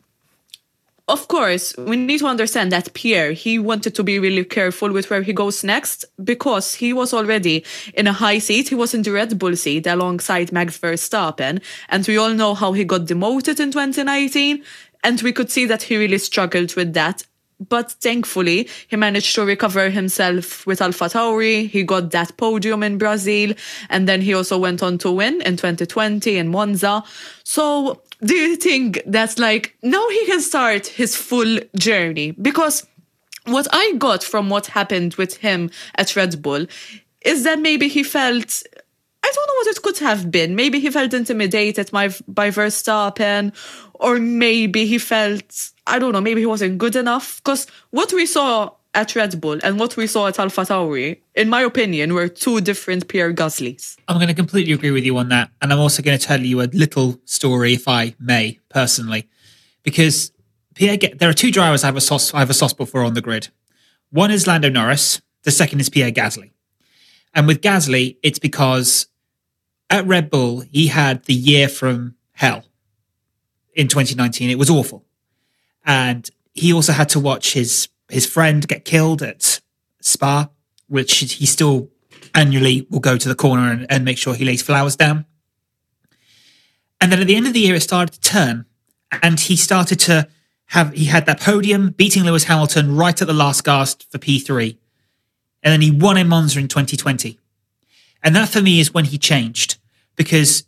of 1.10 1.28
course, 1.28 1.76
we 1.78 1.96
need 1.96 2.20
to 2.20 2.28
understand 2.28 2.72
that 2.72 2.94
Pierre, 2.94 3.32
he 3.32 3.58
wanted 3.58 3.96
to 3.96 4.04
be 4.04 4.20
really 4.20 4.46
careful 4.46 4.92
with 4.92 5.10
where 5.10 5.24
he 5.24 5.34
goes 5.34 5.64
next 5.64 6.06
because 6.24 6.76
he 6.76 6.94
was 6.94 7.14
already 7.14 7.66
in 7.96 8.06
a 8.06 8.14
high 8.14 8.38
seat. 8.38 8.70
He 8.70 8.76
was 8.76 8.94
in 8.94 9.02
the 9.02 9.12
Red 9.12 9.40
Bull 9.40 9.56
seat 9.56 9.88
alongside 9.88 10.52
Max 10.52 10.78
Verstappen. 10.78 11.62
And 11.90 12.08
we 12.08 12.18
all 12.18 12.34
know 12.34 12.54
how 12.54 12.74
he 12.74 12.84
got 12.84 13.06
demoted 13.06 13.60
in 13.60 13.72
2019. 13.72 14.64
And 15.04 15.22
we 15.22 15.34
could 15.34 15.50
see 15.50 15.66
that 15.66 15.82
he 15.82 15.98
really 15.98 16.20
struggled 16.20 16.76
with 16.76 16.94
that. 16.94 17.24
But 17.68 17.92
thankfully, 17.92 18.70
he 18.88 18.96
managed 18.96 19.36
to 19.36 19.44
recover 19.44 19.90
himself 19.90 20.66
with 20.66 20.82
Alpha 20.82 21.06
Tauri. 21.06 21.68
He 21.70 21.84
got 21.84 22.12
that 22.12 22.38
podium 22.38 22.84
in 22.84 22.98
Brazil. 22.98 23.54
And 23.90 24.08
then 24.08 24.22
he 24.22 24.34
also 24.34 24.58
went 24.58 24.84
on 24.84 25.00
to 25.00 25.12
win 25.12 25.42
in 25.42 25.58
2020 25.58 26.38
in 26.38 26.48
Monza. 26.50 27.04
So 27.44 28.02
do 28.24 28.36
you 28.36 28.56
think 28.56 29.02
that's 29.06 29.40
like 29.40 29.76
now 29.82 30.08
he 30.10 30.26
can 30.26 30.42
start 30.42 30.88
his 30.88 31.16
full 31.16 31.60
journey? 31.78 32.32
Because 32.32 32.86
what 33.46 33.68
I 33.72 33.94
got 33.98 34.24
from 34.24 34.50
what 34.50 34.68
happened 34.68 35.16
with 35.16 35.38
him 35.38 35.72
at 35.96 36.16
Red 36.16 36.42
Bull 36.42 36.66
is 37.22 37.44
that 37.44 37.60
maybe 37.60 37.88
he 37.88 38.04
felt 38.04 38.64
I 39.22 39.32
don't 39.36 39.48
know 39.48 39.54
what 39.54 39.68
it 39.68 39.82
could 39.82 39.98
have 40.00 40.32
been. 40.32 40.56
Maybe 40.56 40.80
he 40.80 40.90
felt 40.90 41.14
intimidated 41.14 41.92
by, 41.92 42.10
by 42.28 42.50
Verstappen, 42.50 43.54
or 43.94 44.18
maybe 44.18 44.86
he 44.86 44.98
felt, 44.98 45.72
I 45.86 46.00
don't 46.00 46.14
know, 46.14 46.22
maybe 46.22 46.40
he 46.40 46.46
wasn't 46.46 46.78
good 46.78 46.96
enough. 46.96 47.38
Because 47.38 47.68
what 47.92 48.14
we 48.14 48.26
saw 48.26 48.72
at 48.94 49.16
Red 49.16 49.40
Bull 49.40 49.60
and 49.64 49.80
what 49.80 49.96
we 49.98 50.08
saw 50.08 50.28
at 50.28 50.40
Alpha 50.40 50.62
Tauri, 50.62 51.22
in 51.36 51.50
my 51.50 51.62
opinion, 51.62 52.14
were 52.14 52.28
two 52.28 52.60
different 52.62 53.08
Pierre 53.08 53.34
Gaslys. 53.34 53.98
I'm 54.08 54.18
going 54.18 54.28
to 54.28 54.34
completely 54.34 54.74
agree 54.74 54.92
with 54.92 55.06
you 55.06 55.18
on 55.18 55.30
that. 55.30 55.52
And 55.62 55.72
I'm 55.72 55.80
also 55.80 56.02
going 56.02 56.18
to 56.18 56.26
tell 56.26 56.42
you 56.42 56.62
a 56.62 56.68
little 56.74 57.20
story, 57.26 57.74
if 57.74 57.88
I 57.88 58.16
may, 58.20 58.60
personally. 58.70 59.30
Because 59.84 60.32
Pierre, 60.74 60.98
there 60.98 61.30
are 61.30 61.34
two 61.34 61.52
drivers 61.52 61.84
I 61.84 61.88
have 61.88 61.98
a 61.98 62.02
soft, 62.02 62.34
I 62.34 62.40
have 62.40 62.50
a 62.50 62.54
spot 62.54 62.90
for 62.90 63.04
on 63.04 63.14
the 63.14 63.22
grid. 63.22 63.50
One 64.12 64.32
is 64.32 64.48
Lando 64.48 64.70
Norris, 64.70 65.22
the 65.44 65.52
second 65.52 65.80
is 65.82 65.90
Pierre 65.90 66.12
Gasly. 66.12 66.52
And 67.36 67.46
with 67.46 67.62
Gasly, 67.62 68.18
it's 68.24 68.40
because 68.40 69.08
at 69.90 70.06
Red 70.08 70.30
Bull, 70.30 70.62
he 70.62 70.88
had 70.88 71.26
the 71.26 71.34
year 71.34 71.68
from 71.68 72.16
hell 72.32 72.64
in 73.74 73.88
2019. 73.88 74.50
It 74.50 74.58
was 74.58 74.70
awful. 74.70 75.06
And 75.86 76.30
he 76.54 76.74
also 76.74 76.92
had 76.92 77.10
to 77.10 77.20
watch 77.20 77.54
his 77.54 77.88
his 78.10 78.26
friend 78.26 78.68
get 78.68 78.86
killed 78.86 79.22
at 79.22 79.62
Spa, 80.02 80.50
which 80.88 81.20
he 81.20 81.46
still 81.46 81.90
annually 82.34 82.88
will 82.90 83.00
go 83.00 83.18
to 83.18 83.30
the 83.30 83.36
corner 83.36 83.72
and, 83.72 83.86
and 83.90 84.06
make 84.06 84.18
sure 84.18 84.34
he 84.34 84.46
lays 84.46 84.62
flowers 84.62 84.96
down. 84.96 85.26
And 87.02 87.12
then 87.12 87.22
at 87.22 87.28
the 87.28 87.36
end 87.36 87.48
of 87.48 87.54
the 87.54 87.60
year, 87.60 87.76
it 87.76 87.82
started 87.82 88.14
to 88.14 88.22
turn, 88.22 88.66
and 89.22 89.40
he 89.40 89.56
started 89.56 90.00
to 90.02 90.28
have 90.68 90.94
he 90.94 91.06
had 91.06 91.26
that 91.26 91.40
podium 91.40 91.92
beating 91.92 92.24
Lewis 92.24 92.44
Hamilton 92.44 92.96
right 92.96 93.20
at 93.20 93.28
the 93.28 93.34
last 93.34 93.64
gasp 93.64 94.04
for 94.12 94.18
P3, 94.18 94.78
and 95.64 95.72
then 95.72 95.82
he 95.82 95.92
won 95.92 96.18
in 96.18 96.28
Monza 96.28 96.60
in 96.60 96.68
2020. 96.68 97.40
And 98.22 98.36
that 98.36 98.50
for 98.50 98.62
me 98.62 98.80
is 98.80 98.94
when 98.94 99.06
he 99.06 99.18
changed 99.18 99.78
because 100.16 100.66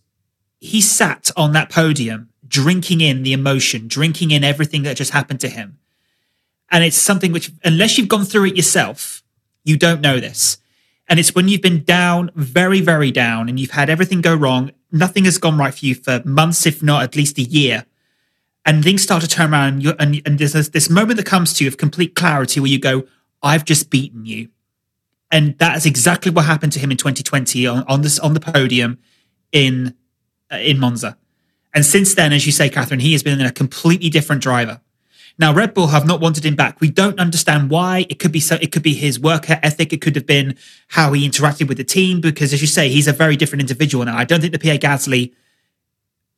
he 0.60 0.80
sat 0.80 1.32
on 1.36 1.52
that 1.52 1.70
podium 1.70 2.30
drinking 2.48 3.02
in 3.02 3.24
the 3.24 3.34
emotion, 3.34 3.88
drinking 3.88 4.32
in 4.32 4.44
everything 4.44 4.84
that 4.84 4.98
just 4.98 5.12
happened 5.12 5.40
to 5.42 5.50
him. 5.50 5.78
And 6.72 6.84
it's 6.84 6.98
something 6.98 7.32
which, 7.32 7.52
unless 7.64 7.98
you've 7.98 8.08
gone 8.08 8.24
through 8.24 8.46
it 8.46 8.56
yourself, 8.56 9.22
you 9.64 9.78
don't 9.78 10.02
know 10.02 10.20
this. 10.20 10.58
And 11.08 11.20
it's 11.20 11.36
when 11.36 11.50
you've 11.50 11.62
been 11.62 11.84
down, 11.84 12.32
very, 12.36 12.80
very 12.80 13.12
down, 13.12 13.50
and 13.50 13.60
you've 13.60 13.72
had 13.72 13.90
everything 13.90 14.22
go 14.22 14.34
wrong. 14.34 14.72
Nothing 14.92 15.26
has 15.26 15.38
gone 15.38 15.58
right 15.58 15.74
for 15.74 15.86
you 15.86 15.94
for 15.94 16.22
months, 16.24 16.66
if 16.66 16.82
not 16.82 17.04
at 17.04 17.16
least 17.16 17.38
a 17.38 17.42
year. 17.42 17.86
And 18.66 18.84
things 18.84 19.04
start 19.04 19.22
to 19.22 19.28
turn 19.28 19.52
around, 19.52 19.86
and, 19.86 19.96
and, 20.00 20.22
and 20.26 20.40
there's 20.40 20.54
this, 20.70 20.90
moment 20.90 21.18
that 21.18 21.26
comes 21.26 21.54
to 21.54 21.66
you 21.66 21.68
of 21.68 21.78
complete 21.78 22.16
clarity 22.16 22.60
where 22.60 22.70
you 22.70 22.80
go, 22.80 23.04
I've 23.44 23.66
just 23.66 23.90
beaten 23.90 24.26
you. 24.26 24.50
And 25.32 25.58
that 25.58 25.76
is 25.76 25.86
exactly 25.86 26.32
what 26.32 26.46
happened 26.46 26.72
to 26.74 26.80
him 26.80 26.92
in 26.92 26.98
2020 26.98 27.66
on, 27.68 27.84
on 27.84 28.02
this 28.02 28.20
on 28.20 28.34
the 28.34 28.40
podium 28.40 29.00
in 29.52 29.96
uh, 30.52 30.58
in 30.58 30.80
Monza. 30.80 31.18
And 31.74 31.86
since 31.86 32.14
then, 32.14 32.34
as 32.34 32.46
you 32.46 32.52
say, 32.52 32.70
Catherine, 32.70 33.00
he 33.00 33.14
has 33.14 33.24
been 33.24 33.40
a 33.42 33.52
completely 33.52 34.10
different 34.10 34.42
driver. 34.42 34.82
Now, 35.38 35.54
Red 35.54 35.74
Bull 35.74 35.88
have 35.88 36.06
not 36.06 36.22
wanted 36.22 36.46
him 36.46 36.56
back. 36.56 36.80
We 36.82 36.90
don't 36.90 37.20
understand 37.20 37.70
why. 37.70 38.06
It 38.10 38.20
could 38.20 38.32
be 38.32 38.40
so. 38.40 38.58
It 38.62 38.72
could 38.72 38.84
be 38.84 38.94
his 38.94 39.20
work 39.20 39.50
ethic. 39.50 39.94
It 39.94 40.02
could 40.02 40.16
have 40.16 40.26
been 40.26 40.56
how 40.90 41.14
he 41.14 41.28
interacted 41.28 41.68
with 41.68 41.78
the 41.78 41.84
team. 41.84 42.22
Because, 42.22 42.54
as 42.54 42.62
you 42.62 42.68
say, 42.68 42.90
he's 42.90 43.08
a 43.08 43.14
very 43.14 43.36
different 43.36 43.62
individual 43.62 44.06
now. 44.06 44.18
I 44.18 44.26
don't 44.26 44.42
think 44.42 44.54
the 44.54 44.60
Pierre 44.60 44.78
Gasly 44.78 45.34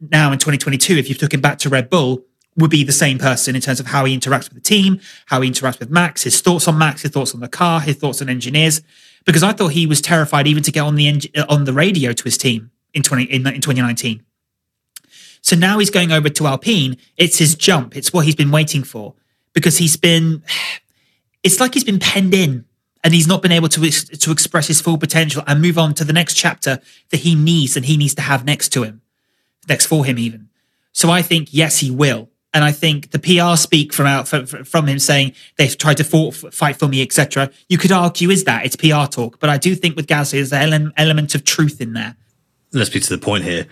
now 0.10 0.32
in 0.32 0.40
2022, 0.40 0.98
if 0.98 1.10
you 1.10 1.16
took 1.16 1.34
him 1.34 1.42
back 1.42 1.60
to 1.60 1.70
Red 1.70 1.90
Bull, 1.90 2.24
would 2.56 2.70
be 2.70 2.84
the 2.84 2.92
same 2.92 3.18
person 3.18 3.56
in 3.56 3.62
terms 3.62 3.80
of 3.80 3.88
how 3.88 4.06
he 4.06 4.16
interacts 4.16 4.50
with 4.50 4.54
the 4.54 4.62
team, 4.62 5.00
how 5.26 5.42
he 5.42 5.50
interacts 5.50 5.80
with 5.80 5.90
Max, 5.90 6.24
his 6.24 6.40
thoughts 6.40 6.68
on 6.68 6.78
Max, 6.78 7.02
his 7.02 7.12
thoughts 7.12 7.34
on 7.34 7.40
the 7.40 7.48
car, 7.48 7.80
his 7.82 7.96
thoughts 7.96 8.22
on 8.22 8.30
engineers. 8.30 8.82
Because 9.26 9.42
I 9.42 9.54
thought 9.54 9.70
he 9.70 9.88
was 9.88 10.02
terrified 10.02 10.48
even 10.48 10.62
to 10.64 10.72
get 10.72 10.82
on 10.82 10.96
the 10.96 11.32
on 11.50 11.64
the 11.64 11.74
radio 11.74 12.12
to 12.14 12.24
his 12.24 12.38
team 12.38 12.72
in 12.94 13.02
20 13.02 13.24
in, 13.24 13.48
in 13.48 13.62
2019. 13.62 14.24
So 15.44 15.58
now 15.58 15.78
he's 15.78 15.92
going 15.92 16.12
over 16.12 16.30
to 16.30 16.48
Alpine. 16.48 16.98
It's 17.18 17.38
his 17.38 17.54
jump. 17.54 17.96
It's 17.96 18.12
what 18.12 18.26
he's 18.26 18.36
been 18.36 18.50
waiting 18.50 18.84
for 18.84 19.14
because 19.54 19.78
he's 19.78 19.96
been. 19.96 20.44
It's 21.46 21.60
like 21.60 21.74
he's 21.74 21.84
been 21.84 22.00
penned 22.00 22.34
in 22.34 22.64
and 23.04 23.14
he's 23.14 23.28
not 23.28 23.42
been 23.42 23.52
able 23.52 23.68
to 23.68 23.92
to 23.92 24.32
express 24.32 24.68
his 24.68 24.80
full 24.80 24.98
potential 24.98 25.44
and 25.46 25.62
move 25.62 25.78
on 25.78 25.94
to 25.96 26.06
the 26.06 26.14
next 26.14 26.36
chapter 26.36 26.80
that 27.10 27.18
he 27.18 27.36
needs 27.36 27.76
and 27.76 27.86
he 27.86 27.98
needs 27.98 28.16
to 28.16 28.22
have 28.22 28.46
next 28.46 28.70
to 28.70 28.84
him. 28.84 29.02
next 29.68 29.88
for 29.88 30.06
him 30.06 30.18
even. 30.18 30.48
So 30.94 31.10
I 31.12 31.22
think 31.22 31.50
yes, 31.52 31.80
he 31.80 31.92
will. 31.92 32.30
And 32.54 32.64
I 32.64 32.72
think 32.72 33.12
the 33.12 33.20
PR 33.20 33.58
speak 33.58 33.92
from 33.92 34.06
out 34.06 34.30
from 34.30 34.88
him 34.88 35.00
saying 35.00 35.34
they've 35.58 35.78
tried 35.78 35.98
to 35.98 36.06
fought, 36.06 36.36
fight 36.54 36.78
for 36.78 36.88
me, 36.88 37.02
etc. 37.02 37.52
You 37.68 37.78
could 37.78 37.92
argue 37.92 38.30
is 38.30 38.46
that 38.46 38.66
it's 38.66 38.78
PR 38.78 39.08
talk, 39.12 39.40
but 39.40 39.50
I 39.50 39.58
do 39.58 39.76
think 39.76 39.98
with 39.98 40.08
Gasly 40.08 40.34
there's 40.34 40.54
an 40.54 40.94
element 40.96 41.36
of 41.36 41.44
truth 41.44 41.82
in 41.82 41.92
there. 41.92 42.16
Let's 42.72 42.90
be 42.90 43.02
to 43.02 43.10
the 43.10 43.18
point 43.18 43.44
here. 43.44 43.68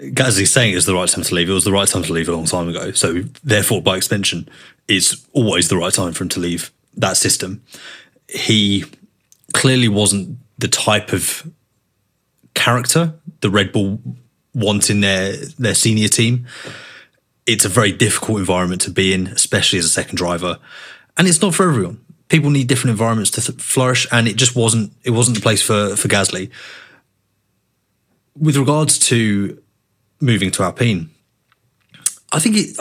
Gasly's 0.00 0.50
saying 0.50 0.74
it's 0.74 0.86
the 0.86 0.94
right 0.94 1.08
time 1.08 1.24
to 1.24 1.34
leave. 1.34 1.50
It 1.50 1.52
was 1.52 1.64
the 1.64 1.72
right 1.72 1.88
time 1.88 2.02
to 2.02 2.12
leave 2.12 2.28
a 2.28 2.32
long 2.32 2.46
time 2.46 2.68
ago. 2.68 2.92
So 2.92 3.22
therefore, 3.44 3.82
by 3.82 3.96
extension, 3.96 4.48
it's 4.88 5.26
always 5.32 5.68
the 5.68 5.76
right 5.76 5.92
time 5.92 6.12
for 6.12 6.24
him 6.24 6.28
to 6.30 6.40
leave 6.40 6.70
that 6.96 7.16
system. 7.16 7.62
He 8.28 8.84
clearly 9.52 9.88
wasn't 9.88 10.38
the 10.58 10.68
type 10.68 11.12
of 11.12 11.50
character 12.54 13.14
the 13.40 13.50
Red 13.50 13.72
Bull 13.72 14.00
want 14.54 14.90
in 14.90 15.00
their 15.00 15.36
their 15.58 15.74
senior 15.74 16.08
team 16.08 16.46
it's 17.50 17.64
a 17.64 17.68
very 17.68 17.90
difficult 17.90 18.38
environment 18.38 18.80
to 18.82 18.90
be 18.90 19.12
in, 19.12 19.26
especially 19.28 19.78
as 19.80 19.84
a 19.84 19.88
second 19.88 20.16
driver, 20.16 20.58
and 21.16 21.26
it's 21.26 21.42
not 21.42 21.52
for 21.52 21.68
everyone. 21.68 22.04
People 22.28 22.50
need 22.50 22.68
different 22.68 22.92
environments 22.92 23.30
to 23.32 23.40
th- 23.40 23.60
flourish, 23.60 24.06
and 24.12 24.28
it 24.28 24.36
just 24.36 24.54
wasn't. 24.54 24.92
It 25.02 25.10
wasn't 25.10 25.36
the 25.36 25.42
place 25.42 25.60
for 25.60 25.96
for 25.96 26.06
Gasly. 26.06 26.50
With 28.38 28.56
regards 28.56 28.98
to 29.10 29.60
moving 30.20 30.50
to 30.52 30.62
Alpine, 30.62 31.10
I 32.32 32.38
think 32.38 32.56
it, 32.56 32.76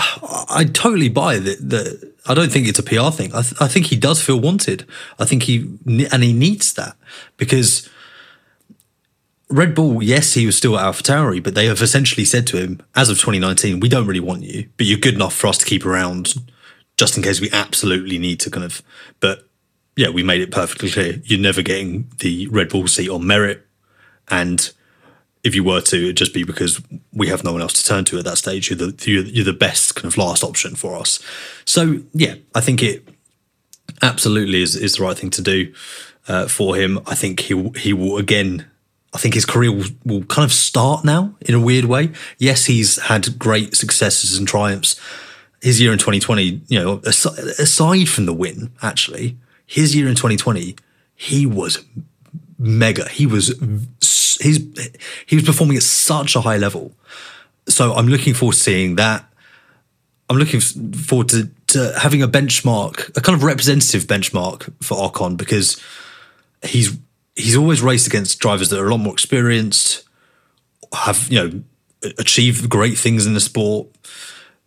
I 0.49 0.65
totally 0.65 1.10
buy 1.10 1.39
that. 1.39 1.69
That 1.69 2.13
I 2.28 2.34
don't 2.34 2.52
think 2.52 2.67
it's 2.67 2.80
a 2.80 2.84
PR 2.84 3.10
thing. 3.10 3.34
I, 3.34 3.41
th- 3.41 3.60
I 3.60 3.67
think 3.67 3.88
he 3.88 3.95
does 3.95 4.21
feel 4.21 4.39
wanted. 4.39 4.88
I 5.17 5.25
think 5.25 5.43
he 5.43 5.78
and 6.12 6.23
he 6.23 6.34
needs 6.34 6.73
that 6.73 6.95
because 7.38 7.89
Red 9.49 9.73
Bull, 9.73 10.04
yes, 10.04 10.34
he 10.34 10.45
was 10.45 10.56
still 10.56 10.78
at 10.78 10.86
AlphaTauri, 10.86 11.41
but 11.41 11.56
they 11.56 11.65
have 11.65 11.82
essentially 11.82 12.25
said 12.25 12.45
to 12.47 12.58
him, 12.58 12.82
as 12.95 13.10
of 13.10 13.17
2019, 13.17 13.80
we 13.80 13.89
don't 13.89 14.06
really 14.06 14.19
want 14.19 14.43
you, 14.43 14.69
but 14.78 14.86
you're 14.86 14.99
good 14.99 15.15
enough 15.15 15.34
for 15.34 15.47
us 15.47 15.58
to 15.58 15.65
keep 15.65 15.86
around 15.86 16.36
just 16.97 17.17
in 17.17 17.23
case 17.23 17.41
we 17.41 17.49
absolutely 17.52 18.19
need 18.19 18.39
to 18.41 18.52
kind 18.52 18.63
of. 18.63 18.84
But 19.19 19.47
yeah, 19.95 20.10
we 20.10 20.21
made 20.21 20.41
it 20.41 20.52
perfectly 20.52 20.91
clear 20.91 21.19
you're 21.23 21.39
never 21.39 21.63
getting 21.63 22.12
the 22.19 22.47
Red 22.47 22.69
Bull 22.69 22.88
seat 22.88 23.10
on 23.10 23.25
merit. 23.25 23.65
And 24.30 24.71
if 25.43 25.56
you 25.56 25.63
were 25.63 25.82
to, 25.82 25.97
it'd 25.97 26.17
just 26.17 26.34
be 26.34 26.43
because 26.43 26.82
we 27.13 27.28
have 27.28 27.43
no 27.43 27.54
one 27.54 27.62
else 27.62 27.73
to 27.73 27.86
turn 27.86 28.06
to 28.06 28.19
at 28.19 28.25
that 28.25 28.38
stage. 28.38 28.69
You're 28.69 28.78
the, 28.78 29.10
you're, 29.10 29.23
you're 29.23 29.45
the 29.45 29.54
best 29.54 29.95
kind 29.95 30.06
of 30.06 30.17
last 30.17 30.43
option 30.43 30.75
for 30.75 30.95
us. 30.95 31.19
So 31.65 32.02
yeah, 32.13 32.36
I 32.54 32.62
think 32.62 32.84
it 32.84 33.08
absolutely 34.02 34.62
is, 34.62 34.75
is 34.75 34.95
the 34.95 35.04
right 35.04 35.17
thing 35.17 35.30
to 35.32 35.41
do 35.41 35.73
uh, 36.28 36.47
for 36.47 36.75
him. 36.75 36.99
I 37.08 37.15
think 37.15 37.39
he, 37.41 37.69
he 37.78 37.93
will 37.93 38.17
again 38.17 38.65
I 39.13 39.17
think 39.17 39.34
his 39.34 39.45
career 39.45 39.71
will, 39.71 39.89
will 40.06 40.23
kind 40.23 40.45
of 40.45 40.54
start 40.54 41.04
now 41.04 41.36
in 41.41 41.56
a 41.56 41.60
weird 41.60 41.86
way. 41.86 42.12
Yes, 42.38 42.65
he's 42.65 43.02
had 43.02 43.39
great 43.39 43.75
successes 43.75 44.38
and 44.38 44.47
triumphs. 44.47 44.99
His 45.62 45.82
year 45.82 45.91
in 45.91 45.97
2020, 45.97 46.62
you 46.67 46.80
know, 46.80 47.02
aside 47.04 48.08
from 48.08 48.28
the 48.28 48.34
win, 48.34 48.71
actually, 48.82 49.38
his 49.65 49.95
year 49.95 50.08
in 50.08 50.15
2020, 50.15 50.75
he 51.15 51.45
was 51.45 51.84
mega. 52.58 53.10
He 53.10 53.25
was 53.25 53.54
he's 54.39 54.60
he 55.25 55.36
was 55.36 55.45
performing 55.45 55.78
at 55.78 55.84
such 55.84 56.36
a 56.36 56.41
high 56.41 56.58
level. 56.58 56.91
So 57.67 57.93
I'm 57.93 58.08
looking 58.08 58.34
forward 58.34 58.54
to 58.54 58.60
seeing 58.60 58.95
that. 58.95 59.25
I'm 60.30 60.38
looking 60.38 60.60
forward 60.60 61.30
to, 61.30 61.49
to 61.67 61.93
having 61.99 62.21
a 62.21 62.28
benchmark, 62.28 63.17
a 63.17 63.21
kind 63.21 63.36
of 63.36 63.43
representative 63.43 64.04
benchmark 64.04 64.71
for 64.84 64.95
Ocon 64.97 65.38
because 65.38 65.82
he's 66.63 66.97
he's 67.36 67.56
always 67.56 67.82
raced 67.82 68.08
against 68.08 68.39
drivers 68.39 68.69
that 68.69 68.80
are 68.80 68.88
a 68.88 68.91
lot 68.91 68.99
more 68.99 69.13
experienced, 69.13 70.04
have 70.93 71.28
you 71.30 71.39
know 71.39 71.63
achieved 72.17 72.69
great 72.69 72.97
things 72.97 73.25
in 73.25 73.34
the 73.34 73.39
sport. 73.39 73.88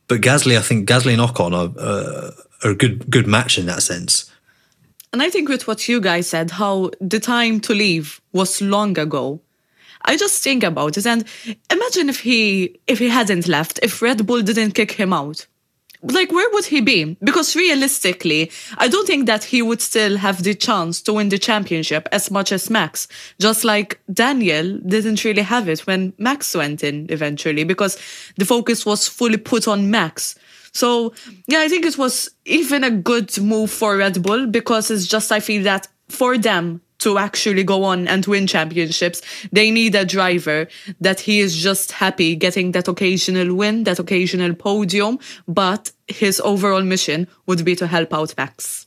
But 0.09 0.21
Gasly, 0.21 0.59
I 0.59 0.63
think 0.63 0.89
Gasly 0.89 1.13
and 1.13 1.23
Ocon 1.23 1.53
are, 1.53 1.79
uh, 1.79 2.31
are 2.65 2.73
a 2.73 2.75
good 2.75 3.09
good 3.09 3.27
match 3.27 3.59
in 3.59 3.67
that 3.67 3.83
sense. 3.83 4.31
And 5.13 5.23
I 5.23 5.29
think 5.29 5.49
with 5.49 5.67
what 5.69 5.89
you 5.89 6.01
guys 6.01 6.29
said, 6.29 6.51
how 6.51 6.91
the 7.01 7.21
time 7.21 7.61
to 7.61 7.75
leave 7.75 8.21
was 8.33 8.63
long 8.63 8.99
ago. 8.99 9.41
I 10.05 10.17
just 10.17 10.43
think 10.43 10.63
about 10.63 10.97
it. 10.97 11.07
And 11.07 11.25
imagine 11.71 12.09
if 12.09 12.21
he 12.21 12.81
if 12.87 12.99
he 12.99 13.09
hadn't 13.09 13.49
left, 13.49 13.79
if 13.83 14.03
Red 14.03 14.27
Bull 14.27 14.43
didn't 14.43 14.73
kick 14.73 14.93
him 14.93 15.13
out. 15.13 15.47
Like 16.03 16.33
where 16.33 16.51
would 16.51 16.65
he 16.65 16.81
be? 16.81 17.17
Because 17.23 17.55
realistically 17.55 18.51
i 18.79 18.89
don't 18.89 19.07
think 19.07 19.27
that 19.27 19.45
he 19.45 19.63
would 19.63 19.81
still 19.81 20.17
have 20.17 20.43
the 20.43 20.55
chance 20.55 21.01
to 21.03 21.13
win 21.13 21.29
the 21.29 21.39
championship 21.39 22.09
as 22.11 22.31
much 22.31 22.51
as 22.51 22.71
max. 22.71 23.07
Just 23.41 23.65
like 23.65 24.01
daniel 24.13 24.79
didn't 24.79 25.25
really 25.25 25.43
have 25.43 25.69
it 25.69 25.87
when 25.87 26.13
max 26.19 26.55
went 26.57 26.83
in 26.83 27.07
eventually 27.09 27.63
because 27.65 27.97
the 28.37 28.45
focus 28.45 28.85
was 28.85 29.07
fully 29.07 29.37
put 29.37 29.69
on 29.69 29.91
max. 29.91 30.35
So 30.73 31.15
yeah 31.47 31.61
i 31.61 31.69
think 31.69 31.87
it 31.87 31.97
was 31.97 32.31
even 32.47 32.83
a 32.83 32.91
good 32.91 33.41
move 33.41 33.71
for 33.71 33.97
red 33.97 34.21
bull 34.23 34.49
because 34.49 34.91
it's 34.91 35.07
just 35.07 35.31
i 35.31 35.39
feel 35.39 35.63
that 35.63 35.87
for 36.13 36.39
them 36.39 36.81
to 36.99 37.19
actually 37.19 37.65
go 37.65 37.83
on 37.83 38.07
and 38.07 38.25
win 38.27 38.47
championships. 38.47 39.23
They 39.51 39.71
need 39.73 39.95
a 39.97 40.05
driver 40.05 40.69
that 41.01 41.19
he 41.19 41.41
is 41.41 41.57
just 41.57 41.91
happy 41.91 42.37
getting 42.37 42.73
that 42.73 42.87
occasional 42.87 43.55
win, 43.55 43.85
that 43.85 43.99
occasional 43.99 44.55
podium, 44.55 45.19
but 45.49 45.91
his 46.07 46.41
overall 46.41 46.83
mission 46.83 47.27
would 47.47 47.65
be 47.65 47.75
to 47.77 47.89
help 47.89 48.15
out 48.15 48.35
Max. 48.37 48.87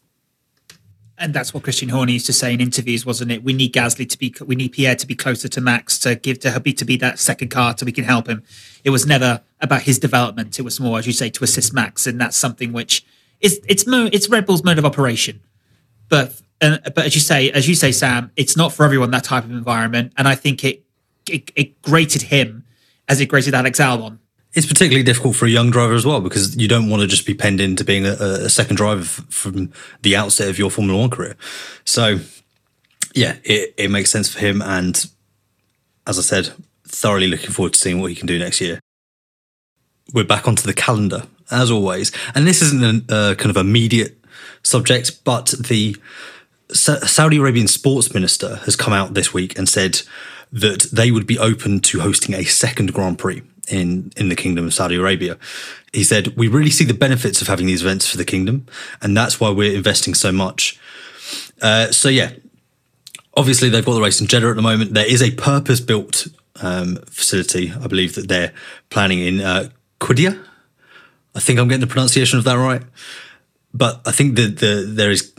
And 1.17 1.33
that's 1.33 1.53
what 1.53 1.63
Christian 1.63 1.89
Horner 1.89 2.11
used 2.11 2.25
to 2.25 2.33
say 2.33 2.53
in 2.53 2.59
interviews, 2.59 3.05
wasn't 3.05 3.31
it? 3.31 3.43
We 3.43 3.53
need 3.53 3.73
Gasly 3.73 4.07
to 4.09 4.17
be, 4.17 4.33
we 4.45 4.55
need 4.55 4.73
Pierre 4.73 4.95
to 4.95 5.07
be 5.07 5.15
closer 5.15 5.47
to 5.47 5.61
Max 5.61 5.97
to 5.99 6.15
give 6.15 6.39
to 6.39 6.59
be 6.59 6.73
to 6.73 6.85
be 6.85 6.97
that 6.97 7.19
second 7.19 7.49
car 7.49 7.75
so 7.77 7.85
we 7.85 7.93
can 7.93 8.03
help 8.03 8.27
him. 8.27 8.43
It 8.83 8.89
was 8.89 9.05
never 9.05 9.41
about 9.61 9.83
his 9.83 9.97
development. 9.97 10.59
It 10.59 10.63
was 10.63 10.79
more, 10.79 10.99
as 10.99 11.07
you 11.07 11.13
say, 11.13 11.29
to 11.29 11.43
assist 11.43 11.73
Max, 11.73 12.05
and 12.05 12.19
that's 12.19 12.35
something 12.35 12.73
which 12.73 13.05
is 13.39 13.61
it's 13.67 13.85
it's 13.87 14.29
Red 14.29 14.45
Bull's 14.45 14.63
mode 14.63 14.77
of 14.77 14.85
operation. 14.85 15.39
But 16.09 16.41
and, 16.61 16.81
but 16.83 17.05
as 17.05 17.15
you 17.15 17.21
say, 17.21 17.51
as 17.51 17.67
you 17.67 17.75
say, 17.75 17.91
Sam, 17.91 18.31
it's 18.35 18.55
not 18.55 18.73
for 18.73 18.85
everyone 18.85 19.11
that 19.11 19.23
type 19.23 19.43
of 19.43 19.51
environment, 19.51 20.13
and 20.17 20.27
I 20.27 20.35
think 20.35 20.63
it 20.63 20.85
it, 21.29 21.51
it 21.55 21.81
grated 21.81 22.23
him 22.23 22.65
as 23.07 23.19
it 23.19 23.27
grated 23.27 23.53
Alex 23.53 23.79
Albon. 23.79 24.19
It's 24.53 24.65
particularly 24.65 25.03
difficult 25.03 25.35
for 25.35 25.45
a 25.45 25.49
young 25.49 25.69
driver 25.69 25.93
as 25.93 26.05
well 26.05 26.21
because 26.21 26.55
you 26.55 26.67
don't 26.67 26.89
want 26.89 27.01
to 27.01 27.07
just 27.07 27.25
be 27.25 27.33
penned 27.33 27.59
into 27.59 27.83
being 27.83 28.05
a, 28.05 28.11
a 28.11 28.49
second 28.49 28.77
driver 28.77 29.03
from 29.03 29.71
the 30.01 30.15
outset 30.15 30.47
of 30.47 30.57
your 30.57 30.71
Formula 30.71 30.97
One 30.97 31.09
career. 31.09 31.35
So, 31.83 32.19
yeah, 33.13 33.35
it, 33.43 33.73
it 33.77 33.91
makes 33.91 34.11
sense 34.11 34.33
for 34.33 34.39
him. 34.39 34.61
And 34.61 35.05
as 36.07 36.17
I 36.17 36.21
said, 36.21 36.53
thoroughly 36.87 37.27
looking 37.27 37.51
forward 37.51 37.73
to 37.73 37.79
seeing 37.79 37.99
what 37.99 38.11
he 38.11 38.15
can 38.15 38.27
do 38.27 38.39
next 38.39 38.61
year. 38.61 38.79
We're 40.13 40.23
back 40.23 40.47
onto 40.47 40.63
the 40.63 40.73
calendar 40.73 41.23
as 41.51 41.69
always, 41.69 42.11
and 42.33 42.47
this 42.47 42.61
isn't 42.61 43.11
a 43.11 43.13
uh, 43.13 43.35
kind 43.35 43.49
of 43.49 43.57
immediate 43.57 44.23
subject, 44.63 45.23
but 45.23 45.53
the 45.59 45.95
Saudi 46.71 47.37
Arabian 47.37 47.67
sports 47.67 48.13
minister 48.13 48.57
has 48.65 48.75
come 48.75 48.93
out 48.93 49.13
this 49.13 49.33
week 49.33 49.57
and 49.57 49.69
said 49.69 50.01
that 50.51 50.87
they 50.91 51.11
would 51.11 51.27
be 51.27 51.37
open 51.37 51.79
to 51.81 51.99
hosting 51.99 52.33
a 52.33 52.43
second 52.43 52.93
Grand 52.93 53.19
Prix 53.19 53.43
in 53.69 54.11
in 54.15 54.29
the 54.29 54.35
Kingdom 54.35 54.65
of 54.65 54.73
Saudi 54.73 54.95
Arabia. 54.95 55.37
He 55.93 56.03
said, 56.03 56.35
"We 56.35 56.47
really 56.47 56.71
see 56.71 56.85
the 56.85 56.93
benefits 56.93 57.41
of 57.41 57.47
having 57.47 57.67
these 57.67 57.81
events 57.81 58.09
for 58.09 58.17
the 58.17 58.25
kingdom, 58.25 58.65
and 59.01 59.15
that's 59.15 59.39
why 59.39 59.49
we're 59.49 59.75
investing 59.75 60.13
so 60.13 60.31
much." 60.31 60.79
Uh, 61.61 61.91
so 61.91 62.09
yeah, 62.09 62.31
obviously 63.35 63.69
they've 63.69 63.85
got 63.85 63.93
the 63.93 64.01
race 64.01 64.21
in 64.21 64.27
Jeddah 64.27 64.49
at 64.49 64.55
the 64.55 64.61
moment. 64.61 64.93
There 64.93 65.05
is 65.05 65.21
a 65.21 65.31
purpose-built 65.31 66.27
um, 66.61 66.97
facility, 67.09 67.73
I 67.81 67.87
believe, 67.87 68.15
that 68.15 68.27
they're 68.27 68.53
planning 68.89 69.19
in 69.19 69.41
uh. 69.41 69.69
I 70.01 71.39
think 71.39 71.59
I'm 71.59 71.67
getting 71.67 71.81
the 71.81 71.87
pronunciation 71.87 72.37
of 72.37 72.45
that 72.45 72.55
right, 72.55 72.83
but 73.73 74.01
I 74.05 74.11
think 74.11 74.35
that 74.35 74.59
the, 74.59 74.85
there 74.87 75.09
is 75.09 75.33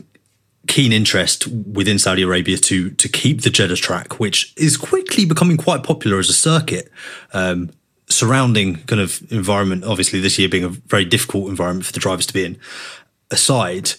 keen 0.67 0.91
interest 0.91 1.47
within 1.47 1.99
Saudi 1.99 2.21
Arabia 2.21 2.57
to 2.57 2.91
to 2.91 3.09
keep 3.09 3.41
the 3.41 3.49
Jeddah 3.49 3.75
track, 3.75 4.19
which 4.19 4.53
is 4.57 4.77
quickly 4.77 5.25
becoming 5.25 5.57
quite 5.57 5.83
popular 5.83 6.19
as 6.19 6.29
a 6.29 6.33
circuit. 6.33 6.91
Um, 7.33 7.71
surrounding 8.09 8.77
kind 8.85 9.01
of 9.01 9.21
environment, 9.31 9.83
obviously 9.83 10.21
this 10.21 10.39
year 10.39 10.47
being 10.47 10.63
a 10.63 10.69
very 10.69 11.03
difficult 11.03 11.49
environment 11.49 11.85
for 11.85 11.91
the 11.91 11.99
drivers 11.99 12.25
to 12.25 12.33
be 12.33 12.45
in. 12.45 12.57
Aside, 13.31 13.91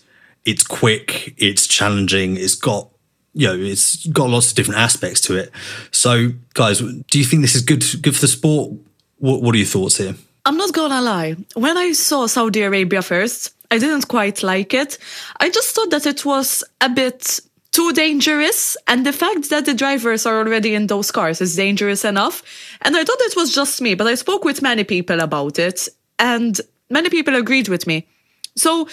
it's 0.47 0.67
quick, 0.67 1.35
it's 1.37 1.67
challenging, 1.67 2.37
it's 2.37 2.55
got 2.55 2.89
you 3.35 3.47
know, 3.47 3.55
it's 3.55 4.07
got 4.07 4.31
lots 4.31 4.51
of 4.51 4.57
different 4.57 4.81
aspects 4.81 5.21
to 5.21 5.37
it. 5.37 5.53
So, 5.93 6.33
guys, 6.55 6.81
do 6.81 7.19
you 7.19 7.25
think 7.25 7.43
this 7.43 7.55
is 7.55 7.63
good 7.63 7.85
good 8.03 8.15
for 8.15 8.23
the 8.23 8.29
sport? 8.29 8.73
What 9.19 9.43
What 9.43 9.55
are 9.55 9.59
your 9.59 9.67
thoughts 9.67 9.99
here? 9.99 10.15
I'm 10.45 10.57
not 10.57 10.73
gonna 10.73 11.03
lie. 11.03 11.37
When 11.55 11.77
I 11.77 11.93
saw 11.93 12.27
Saudi 12.27 12.63
Arabia 12.63 13.03
first, 13.03 13.55
I 13.71 13.79
didn't 13.79 14.09
quite 14.09 14.43
like 14.43 14.75
it. 14.75 14.99
I 15.41 15.51
just 15.51 15.75
thought 15.75 15.91
that 15.91 16.07
it 16.07 16.25
was 16.25 16.65
a 16.81 16.89
bit 16.89 17.41
too 17.73 17.93
dangerous. 17.93 18.77
And 18.87 19.05
the 19.05 19.13
fact 19.13 19.51
that 19.51 19.67
the 19.67 19.75
drivers 19.75 20.25
are 20.27 20.39
already 20.39 20.75
in 20.75 20.87
those 20.87 21.11
cars 21.11 21.41
is 21.41 21.57
dangerous 21.57 22.05
enough. 22.05 22.43
And 22.83 22.97
I 22.97 23.05
thought 23.05 23.21
it 23.21 23.37
was 23.37 23.55
just 23.55 23.81
me, 23.83 23.95
but 23.95 24.07
I 24.07 24.15
spoke 24.15 24.45
with 24.45 24.63
many 24.63 24.85
people 24.85 25.21
about 25.21 25.59
it, 25.59 25.89
and 26.19 26.61
many 26.89 27.11
people 27.11 27.35
agreed 27.35 27.69
with 27.69 27.87
me. 27.87 28.07
So 28.57 28.89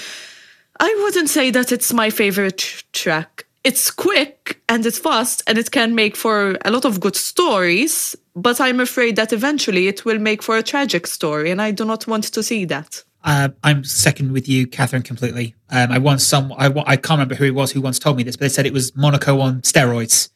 I 0.80 0.94
wouldn't 1.04 1.30
say 1.30 1.52
that 1.52 1.72
it's 1.72 1.94
my 1.94 2.10
favorite 2.10 2.84
track 2.92 3.46
it's 3.66 3.90
quick 3.90 4.62
and 4.70 4.86
it's 4.86 5.00
fast 5.00 5.42
and 5.48 5.58
it 5.58 5.72
can 5.72 5.96
make 5.96 6.16
for 6.16 6.56
a 6.64 6.70
lot 6.70 6.86
of 6.86 7.00
good 7.00 7.16
stories, 7.16 8.16
but 8.36 8.62
I'm 8.62 8.80
afraid 8.80 9.16
that 9.16 9.34
eventually 9.34 9.88
it 9.88 10.06
will 10.06 10.20
make 10.20 10.44
for 10.44 10.56
a 10.56 10.64
tragic 10.64 11.08
story, 11.08 11.50
and 11.50 11.60
I 11.60 11.72
do 11.72 11.84
not 11.84 12.06
want 12.06 12.26
to 12.26 12.44
see 12.44 12.66
that. 12.66 13.04
Uh, 13.26 13.50
I'm 13.64 13.84
second 13.84 14.32
with 14.32 14.48
you, 14.48 14.68
Catherine, 14.68 15.02
completely. 15.02 15.56
Um, 15.72 15.92
I 15.92 15.98
once 15.98 16.24
some 16.24 16.54
I, 16.54 16.72
I 16.86 16.96
can't 16.96 17.18
remember 17.18 17.34
who 17.34 17.46
it 17.46 17.56
was 17.56 17.72
who 17.72 17.82
once 17.82 17.98
told 17.98 18.18
me 18.18 18.24
this, 18.24 18.36
but 18.36 18.42
they 18.42 18.50
said 18.50 18.68
it 18.68 18.74
was 18.74 18.96
Monaco 18.96 19.40
on 19.40 19.62
steroids 19.62 20.30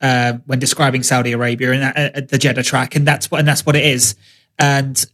uh, 0.00 0.34
when 0.46 0.58
describing 0.58 1.02
Saudi 1.02 1.32
Arabia 1.32 1.72
and 1.72 2.16
uh, 2.16 2.20
the 2.26 2.38
Jeddah 2.38 2.62
track, 2.62 2.96
and 2.96 3.06
that's 3.06 3.30
what 3.30 3.38
and 3.38 3.46
that's 3.46 3.66
what 3.66 3.76
it 3.76 3.84
is. 3.84 4.14
And 4.58 5.04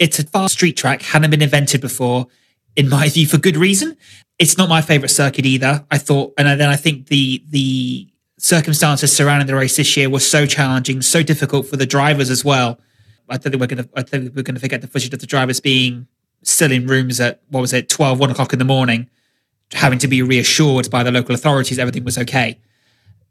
it's 0.00 0.18
a 0.18 0.26
fast 0.26 0.54
street 0.54 0.76
track, 0.76 1.00
hadn't 1.00 1.30
been 1.30 1.42
invented 1.42 1.80
before, 1.80 2.26
in 2.74 2.88
my 2.88 3.08
view, 3.10 3.28
for 3.28 3.38
good 3.38 3.56
reason. 3.56 3.96
It's 4.40 4.58
not 4.58 4.68
my 4.68 4.82
favorite 4.82 5.10
circuit 5.10 5.46
either. 5.46 5.86
I 5.92 5.98
thought, 5.98 6.34
and 6.36 6.60
then 6.60 6.68
I 6.68 6.76
think 6.76 7.06
the 7.06 7.44
the 7.50 8.08
circumstances 8.36 9.14
surrounding 9.16 9.46
the 9.46 9.54
race 9.54 9.76
this 9.76 9.96
year 9.96 10.10
were 10.10 10.18
so 10.18 10.44
challenging, 10.44 11.02
so 11.02 11.22
difficult 11.22 11.66
for 11.66 11.76
the 11.76 11.86
drivers 11.86 12.30
as 12.30 12.44
well. 12.44 12.80
I 13.28 13.38
think 13.38 13.54
we're 13.56 13.68
going 13.68 13.84
to 13.84 13.88
I 13.94 14.02
think 14.02 14.34
we're 14.34 14.42
going 14.42 14.56
to 14.56 14.60
forget 14.60 14.80
the 14.80 14.88
footage 14.88 15.14
of 15.14 15.20
the 15.20 15.26
drivers 15.26 15.60
being 15.60 16.08
still 16.48 16.72
in 16.72 16.86
rooms 16.86 17.20
at 17.20 17.42
what 17.48 17.60
was 17.60 17.72
it 17.72 17.88
12 17.88 18.18
1 18.18 18.30
o'clock 18.30 18.52
in 18.52 18.58
the 18.58 18.64
morning 18.64 19.08
having 19.72 19.98
to 19.98 20.06
be 20.06 20.22
reassured 20.22 20.90
by 20.90 21.02
the 21.02 21.10
local 21.10 21.34
authorities 21.34 21.78
everything 21.78 22.04
was 22.04 22.16
okay. 22.18 22.60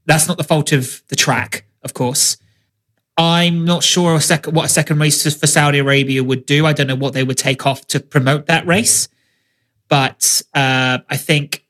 That's 0.05 0.27
not 0.27 0.37
the 0.37 0.43
fault 0.43 0.71
of 0.71 1.01
the 1.07 1.15
track 1.15 1.65
of 1.83 1.93
course. 1.93 2.37
I'm 3.17 3.63
not 3.63 3.83
sure 3.83 4.15
a 4.15 4.21
sec- 4.21 4.47
what 4.47 4.65
a 4.65 4.69
second 4.69 4.99
race 4.99 5.23
for 5.35 5.47
saudi 5.47 5.79
arabia 5.79 6.23
would 6.23 6.45
do. 6.45 6.65
I 6.65 6.73
don't 6.73 6.87
know 6.87 6.95
what 6.95 7.13
they 7.13 7.23
would 7.23 7.37
take 7.37 7.65
off 7.65 7.87
to 7.87 7.99
promote 7.99 8.47
that 8.47 8.67
race. 8.67 9.07
But 9.87 10.41
uh, 10.53 10.99
i 11.09 11.17
think 11.17 11.65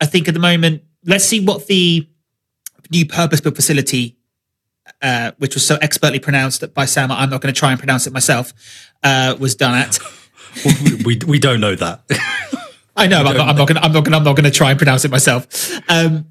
i 0.00 0.06
think 0.06 0.28
at 0.28 0.34
the 0.34 0.40
moment 0.40 0.82
let's 1.04 1.24
see 1.24 1.44
what 1.44 1.66
the 1.66 2.08
new 2.90 3.06
purpose-built 3.06 3.56
facility 3.56 4.16
uh, 5.00 5.32
which 5.38 5.54
was 5.54 5.66
so 5.66 5.76
expertly 5.80 6.18
pronounced 6.18 6.72
by 6.74 6.84
Sam, 6.84 7.10
I'm 7.10 7.30
not 7.30 7.40
going 7.40 7.52
to 7.52 7.58
try 7.58 7.70
and 7.70 7.78
pronounce 7.78 8.06
it 8.06 8.12
myself, 8.12 8.52
uh, 9.02 9.36
was 9.38 9.54
done 9.54 9.74
at. 9.74 9.98
we 11.04 11.18
we 11.26 11.38
don't 11.38 11.60
know 11.60 11.74
that. 11.74 12.02
I 12.96 13.06
know. 13.06 13.18
I'm 13.18 13.36
not, 13.36 13.48
I'm 13.48 13.56
not 13.56 13.68
going. 13.68 13.78
I'm 13.78 13.92
not 13.92 14.04
going. 14.04 14.14
I'm 14.14 14.24
not 14.24 14.36
going 14.36 14.44
to 14.44 14.50
try 14.50 14.70
and 14.70 14.78
pronounce 14.78 15.04
it 15.04 15.10
myself. 15.10 15.46
Um, 15.88 16.26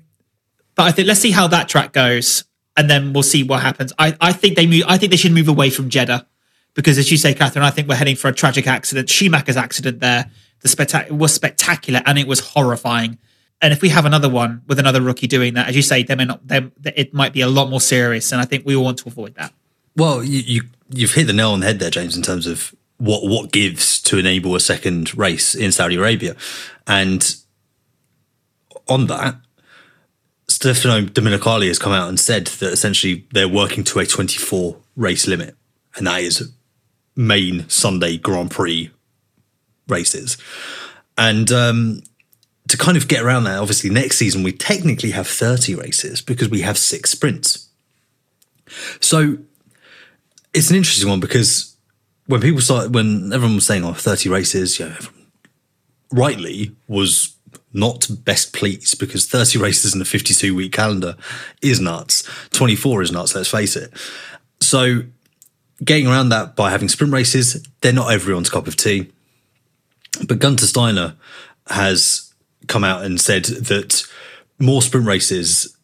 but 0.75 0.83
I 0.83 0.91
think 0.91 1.07
let's 1.07 1.19
see 1.19 1.31
how 1.31 1.47
that 1.47 1.67
track 1.67 1.91
goes, 1.91 2.43
and 2.77 2.89
then 2.89 3.13
we'll 3.13 3.23
see 3.23 3.43
what 3.43 3.61
happens. 3.61 3.93
I, 3.97 4.15
I 4.21 4.31
think 4.31 4.55
they 4.55 4.67
move. 4.67 4.83
I 4.87 4.97
think 4.97 5.11
they 5.11 5.17
should 5.17 5.31
move 5.31 5.47
away 5.47 5.69
from 5.69 5.89
Jeddah 5.89 6.27
because, 6.73 6.97
as 6.97 7.11
you 7.11 7.17
say, 7.17 7.33
Catherine, 7.33 7.65
I 7.65 7.71
think 7.71 7.87
we're 7.87 7.95
heading 7.95 8.15
for 8.15 8.27
a 8.27 8.33
tragic 8.33 8.67
accident. 8.67 9.09
Schumacher's 9.09 9.57
accident 9.57 9.99
there, 9.99 10.29
the 10.61 10.69
spectac- 10.69 11.11
was 11.11 11.33
spectacular 11.33 12.01
and 12.05 12.17
it 12.17 12.27
was 12.27 12.39
horrifying. 12.39 13.17
And 13.61 13.73
if 13.73 13.81
we 13.81 13.89
have 13.89 14.05
another 14.05 14.29
one 14.29 14.63
with 14.67 14.79
another 14.79 15.01
rookie 15.01 15.27
doing 15.27 15.53
that, 15.53 15.67
as 15.69 15.75
you 15.75 15.83
say, 15.83 16.03
they 16.03 16.15
may 16.15 16.25
not. 16.25 16.47
They, 16.47 16.67
it 16.95 17.13
might 17.13 17.33
be 17.33 17.41
a 17.41 17.47
lot 17.47 17.69
more 17.69 17.81
serious, 17.81 18.31
and 18.31 18.41
I 18.41 18.45
think 18.45 18.65
we 18.65 18.75
all 18.75 18.83
want 18.83 18.99
to 18.99 19.07
avoid 19.07 19.35
that. 19.35 19.53
Well, 19.95 20.23
you, 20.23 20.39
you 20.39 20.61
you've 20.89 21.13
hit 21.13 21.27
the 21.27 21.33
nail 21.33 21.51
on 21.51 21.59
the 21.59 21.67
head 21.67 21.79
there, 21.79 21.89
James, 21.89 22.15
in 22.15 22.23
terms 22.23 22.47
of 22.47 22.73
what 23.01 23.23
what 23.23 23.51
gives 23.51 23.99
to 23.99 24.19
enable 24.19 24.55
a 24.55 24.59
second 24.59 25.17
race 25.17 25.55
in 25.55 25.71
Saudi 25.71 25.95
Arabia, 25.95 26.35
and 26.85 27.35
on 28.87 29.07
that, 29.07 29.37
Stefano 30.47 31.01
Domenicali 31.01 31.67
has 31.67 31.79
come 31.79 31.93
out 31.93 32.09
and 32.09 32.19
said 32.19 32.45
that 32.45 32.71
essentially 32.71 33.25
they're 33.31 33.47
working 33.47 33.83
to 33.85 33.99
a 33.99 34.05
24 34.05 34.77
race 34.95 35.25
limit, 35.25 35.55
and 35.95 36.05
that 36.05 36.21
is 36.21 36.51
main 37.15 37.67
Sunday 37.69 38.17
Grand 38.17 38.51
Prix 38.51 38.91
races, 39.87 40.37
and 41.17 41.51
um, 41.51 42.03
to 42.67 42.77
kind 42.77 42.97
of 42.97 43.07
get 43.07 43.23
around 43.23 43.45
that, 43.45 43.57
obviously 43.57 43.89
next 43.89 44.17
season 44.17 44.43
we 44.43 44.51
technically 44.51 45.11
have 45.11 45.27
30 45.27 45.73
races 45.73 46.21
because 46.21 46.49
we 46.49 46.61
have 46.61 46.77
six 46.77 47.09
sprints. 47.09 47.67
So 48.99 49.39
it's 50.53 50.69
an 50.69 50.75
interesting 50.75 51.09
one 51.09 51.19
because 51.19 51.70
when 52.31 52.41
people 52.41 52.61
started, 52.61 52.95
when 52.95 53.33
everyone 53.33 53.55
was 53.55 53.65
saying, 53.65 53.83
"Oh, 53.83 53.93
30 53.93 54.29
races," 54.29 54.79
yeah, 54.79 54.97
rightly 56.11 56.73
was 56.87 57.35
not 57.73 58.07
best 58.23 58.53
pleased 58.53 58.99
because 58.99 59.25
30 59.25 59.59
races 59.67 59.93
in 59.93 60.01
a 60.01 60.05
52 60.05 60.55
week 60.55 60.71
calendar 60.71 61.15
is 61.61 61.79
nuts. 61.79 62.23
24 62.51 63.01
is 63.01 63.11
nuts, 63.11 63.35
let's 63.35 63.49
face 63.49 63.75
it. 63.75 63.91
So, 64.61 65.03
getting 65.83 66.07
around 66.07 66.29
that 66.29 66.55
by 66.55 66.71
having 66.71 66.89
sprint 66.89 67.13
races, 67.13 67.65
they're 67.81 67.93
not 67.93 68.13
everyone's 68.13 68.49
cup 68.49 68.67
of 68.67 68.77
tea. 68.77 69.11
But 70.25 70.39
Guenther 70.39 70.65
Steiner 70.65 71.15
has 71.67 72.33
come 72.67 72.83
out 72.83 73.03
and 73.03 73.19
said 73.19 73.45
that 73.45 74.03
more 74.59 74.81
sprint 74.81 75.07
races 75.07 75.75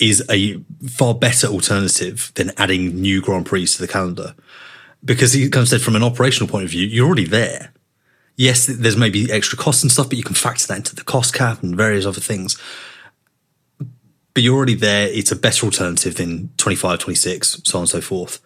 is 0.00 0.22
a 0.30 0.62
far 0.88 1.14
better 1.14 1.46
alternative 1.48 2.32
than 2.34 2.52
adding 2.56 3.00
new 3.00 3.20
Grand 3.20 3.46
Prix 3.46 3.66
to 3.66 3.78
the 3.80 3.88
calendar 3.88 4.34
because 5.04 5.32
he 5.32 5.48
kind 5.48 5.62
of 5.62 5.68
said 5.68 5.80
from 5.80 5.96
an 5.96 6.02
operational 6.02 6.48
point 6.48 6.64
of 6.64 6.70
view, 6.70 6.86
you're 6.86 7.06
already 7.06 7.26
there. 7.26 7.72
Yes, 8.36 8.66
there's 8.66 8.96
maybe 8.96 9.30
extra 9.32 9.58
costs 9.58 9.82
and 9.82 9.90
stuff, 9.90 10.08
but 10.08 10.18
you 10.18 10.24
can 10.24 10.34
factor 10.34 10.66
that 10.68 10.76
into 10.76 10.94
the 10.94 11.02
cost 11.02 11.34
cap 11.34 11.62
and 11.62 11.76
various 11.76 12.06
other 12.06 12.20
things. 12.20 12.56
But 14.32 14.42
you're 14.42 14.54
already 14.54 14.74
there. 14.74 15.08
It's 15.08 15.32
a 15.32 15.36
better 15.36 15.66
alternative 15.66 16.14
than 16.14 16.50
25, 16.56 17.00
26, 17.00 17.62
so 17.64 17.78
on 17.78 17.82
and 17.82 17.88
so 17.88 18.00
forth. 18.00 18.40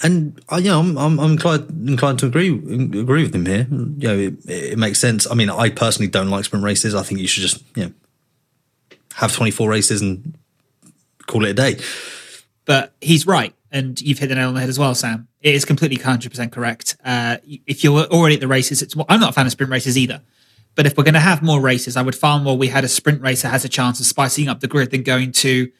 And 0.00 0.40
uh, 0.52 0.56
you 0.56 0.68
know, 0.68 0.80
I'm, 0.80 0.98
I'm, 0.98 1.18
I'm 1.18 1.30
inclined, 1.32 1.88
inclined 1.88 2.18
to 2.20 2.26
agree 2.26 2.50
agree 2.50 3.22
with 3.22 3.34
him 3.34 3.46
here. 3.46 3.66
You 3.70 4.08
know, 4.08 4.18
it, 4.18 4.34
it 4.46 4.78
makes 4.78 5.00
sense. 5.00 5.28
I 5.28 5.34
mean, 5.34 5.50
I 5.50 5.70
personally 5.70 6.08
don't 6.08 6.28
like 6.28 6.44
sprint 6.44 6.64
races. 6.64 6.94
I 6.94 7.02
think 7.02 7.20
you 7.20 7.26
should 7.26 7.42
just, 7.42 7.64
you 7.74 7.86
know, 7.86 7.92
have 9.14 9.34
24 9.34 9.68
races 9.68 10.00
and 10.00 10.38
call 11.26 11.44
it 11.44 11.50
a 11.50 11.54
day. 11.54 11.78
But 12.64 12.92
he's 13.00 13.26
right 13.26 13.54
and 13.70 14.00
you've 14.00 14.18
hit 14.18 14.28
the 14.28 14.34
nail 14.34 14.48
on 14.48 14.54
the 14.54 14.60
head 14.60 14.68
as 14.68 14.78
well, 14.78 14.94
Sam. 14.94 15.28
It 15.40 15.54
is 15.54 15.64
completely 15.64 15.98
100% 15.98 16.52
correct. 16.52 16.96
Uh, 17.04 17.36
if 17.44 17.84
you're 17.84 18.04
already 18.06 18.36
at 18.36 18.40
the 18.40 18.48
races, 18.48 18.82
it's, 18.82 18.96
well, 18.96 19.06
I'm 19.08 19.20
not 19.20 19.30
a 19.30 19.32
fan 19.32 19.46
of 19.46 19.52
sprint 19.52 19.70
races 19.70 19.98
either. 19.98 20.22
But 20.74 20.86
if 20.86 20.96
we're 20.96 21.04
going 21.04 21.14
to 21.14 21.20
have 21.20 21.42
more 21.42 21.60
races, 21.60 21.96
I 21.96 22.02
would 22.02 22.14
far 22.14 22.38
more 22.38 22.56
we 22.56 22.68
had 22.68 22.84
a 22.84 22.88
sprint 22.88 23.20
race 23.20 23.42
that 23.42 23.48
has 23.48 23.64
a 23.64 23.68
chance 23.68 24.00
of 24.00 24.06
spicing 24.06 24.48
up 24.48 24.60
the 24.60 24.68
grid 24.68 24.90
than 24.90 25.02
going 25.02 25.32
to, 25.32 25.70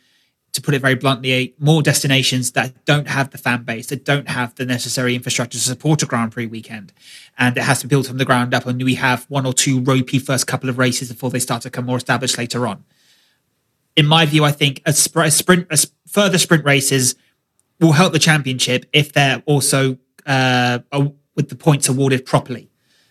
to 0.52 0.62
put 0.62 0.74
it 0.74 0.80
very 0.80 0.96
bluntly, 0.96 1.54
more 1.58 1.82
destinations 1.82 2.52
that 2.52 2.84
don't 2.84 3.08
have 3.08 3.30
the 3.30 3.38
fan 3.38 3.62
base, 3.62 3.86
that 3.86 4.04
don't 4.04 4.28
have 4.28 4.54
the 4.56 4.66
necessary 4.66 5.14
infrastructure 5.14 5.56
to 5.56 5.64
support 5.64 6.02
a 6.02 6.06
Grand 6.06 6.32
Prix 6.32 6.46
weekend. 6.46 6.92
And 7.38 7.56
it 7.56 7.62
has 7.62 7.80
to 7.80 7.86
be 7.86 7.90
built 7.90 8.08
from 8.08 8.18
the 8.18 8.24
ground 8.24 8.52
up. 8.52 8.66
And 8.66 8.82
we 8.82 8.96
have 8.96 9.24
one 9.28 9.46
or 9.46 9.52
two 9.52 9.80
ropey 9.80 10.18
first 10.18 10.46
couple 10.46 10.68
of 10.68 10.78
races 10.78 11.10
before 11.10 11.30
they 11.30 11.38
start 11.38 11.62
to 11.62 11.70
come 11.70 11.86
more 11.86 11.96
established 11.96 12.36
later 12.36 12.66
on. 12.66 12.84
In 13.96 14.06
my 14.06 14.26
view, 14.26 14.44
I 14.44 14.52
think 14.52 14.82
a, 14.84 14.92
sp- 14.92 15.26
a 15.26 15.30
sprint, 15.30 15.68
a 15.70 15.86
further 16.06 16.36
sprint 16.36 16.66
races– 16.66 17.14
will 17.80 17.92
help 17.92 18.12
the 18.12 18.18
championship 18.18 18.86
if 18.92 19.12
they're 19.12 19.42
also 19.46 19.98
uh, 20.26 20.80
with 21.34 21.48
the 21.48 21.56
points 21.56 21.88
awarded 21.88 22.26
properly 22.26 22.70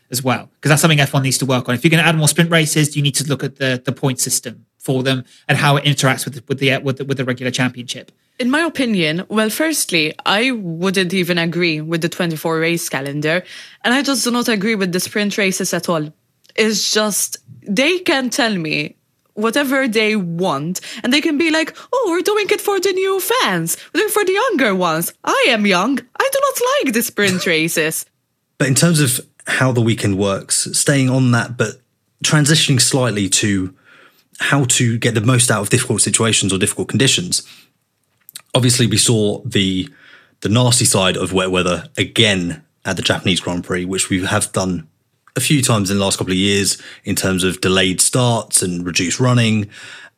as 0.10 0.24
well, 0.24 0.50
because 0.56 0.70
that's 0.70 0.82
something 0.82 1.00
F1 1.00 1.24
needs 1.24 1.38
to 1.40 1.46
work 1.46 1.68
on. 1.68 1.76
If 1.76 1.84
you're 1.84 1.92
going 1.92 2.04
to 2.04 2.08
add 2.08 2.16
more 2.16 2.28
sprint 2.28 2.52
races, 2.52 2.96
you 2.96 3.02
need 3.02 3.16
to 3.16 3.26
look 3.26 3.44
at 3.44 3.58
the 3.58 3.82
the 3.84 3.92
point 3.92 4.20
system 4.20 4.66
for 4.78 5.04
them 5.04 5.26
and 5.48 5.58
how 5.58 5.76
it 5.76 5.84
interacts 5.84 6.26
with 6.26 6.48
with 6.48 6.60
the 6.60 6.78
with 6.78 6.98
the, 6.98 7.06
with 7.06 7.18
the 7.18 7.26
regular 7.26 7.52
championship. 7.52 8.12
In 8.40 8.52
my 8.52 8.62
opinion, 8.62 9.26
well, 9.30 9.50
firstly, 9.50 10.14
I 10.26 10.52
wouldn't 10.52 11.14
even 11.14 11.40
agree 11.40 11.82
with 11.82 12.02
the 12.02 12.10
24 12.10 12.60
race 12.60 12.88
calendar, 12.88 13.44
and 13.84 13.94
I 13.94 14.04
just 14.04 14.24
do 14.24 14.32
not 14.32 14.48
agree 14.48 14.76
with 14.76 14.92
the 14.92 15.00
sprint 15.00 15.38
races 15.38 15.74
at 15.74 15.90
all. 15.90 16.14
It's 16.56 16.92
just 16.94 17.38
they 17.68 18.00
can 18.00 18.30
tell 18.30 18.56
me 18.56 18.97
whatever 19.38 19.88
they 19.88 20.16
want. 20.16 20.82
And 21.04 21.14
they 21.14 21.22
can 21.22 21.38
be 21.38 21.50
like 21.52 21.76
oh 21.94 22.08
we're 22.10 22.22
doing 22.22 22.48
it 22.50 22.62
for 22.62 22.80
the 22.80 22.92
new 22.92 23.20
fans. 23.20 23.78
We're 23.94 24.00
doing 24.00 24.10
it 24.10 24.14
for 24.14 24.26
the 24.26 24.34
younger 24.34 24.76
ones. 24.76 25.14
I 25.24 25.46
am 25.50 25.66
young. 25.66 26.00
I 26.00 26.30
do 26.34 26.40
not 26.42 26.86
like 26.86 26.94
the 26.94 27.04
sprint 27.04 27.46
races. 27.56 28.06
But 28.58 28.68
in 28.68 28.76
terms 28.76 29.00
of 29.00 29.22
how 29.48 29.72
the 29.72 29.82
weekend 29.82 30.18
works 30.18 30.68
staying 30.78 31.10
on 31.10 31.32
that 31.32 31.58
but 31.58 31.80
transitioning 32.24 32.82
slightly 32.82 33.30
to 33.30 33.74
how 34.40 34.66
to 34.66 34.98
get 34.98 35.14
the 35.14 35.22
most 35.22 35.50
out 35.50 35.62
of 35.62 35.70
difficult 35.70 36.02
situations 36.02 36.52
or 36.52 36.60
difficult 36.60 36.90
conditions 36.90 37.48
obviously 38.54 38.88
we 38.88 38.98
saw 38.98 39.42
the 39.46 39.90
the 40.42 40.50
nasty 40.50 40.86
side 40.86 41.16
of 41.16 41.34
wet 41.34 41.52
weather 41.52 41.90
again 41.98 42.64
at 42.86 42.96
the 42.96 43.02
japanese 43.02 43.40
grand 43.40 43.64
prix 43.64 43.86
which 43.86 44.10
we 44.10 44.24
have 44.26 44.52
done 44.52 44.88
a 45.38 45.40
few 45.40 45.62
times 45.62 45.90
in 45.90 45.98
the 45.98 46.04
last 46.04 46.18
couple 46.18 46.34
of 46.34 46.38
years 46.38 46.82
in 47.06 47.16
terms 47.16 47.44
of 47.44 47.62
delayed 47.62 48.02
starts 48.02 48.62
and 48.62 48.86
reduced 48.86 49.20
running 49.20 49.70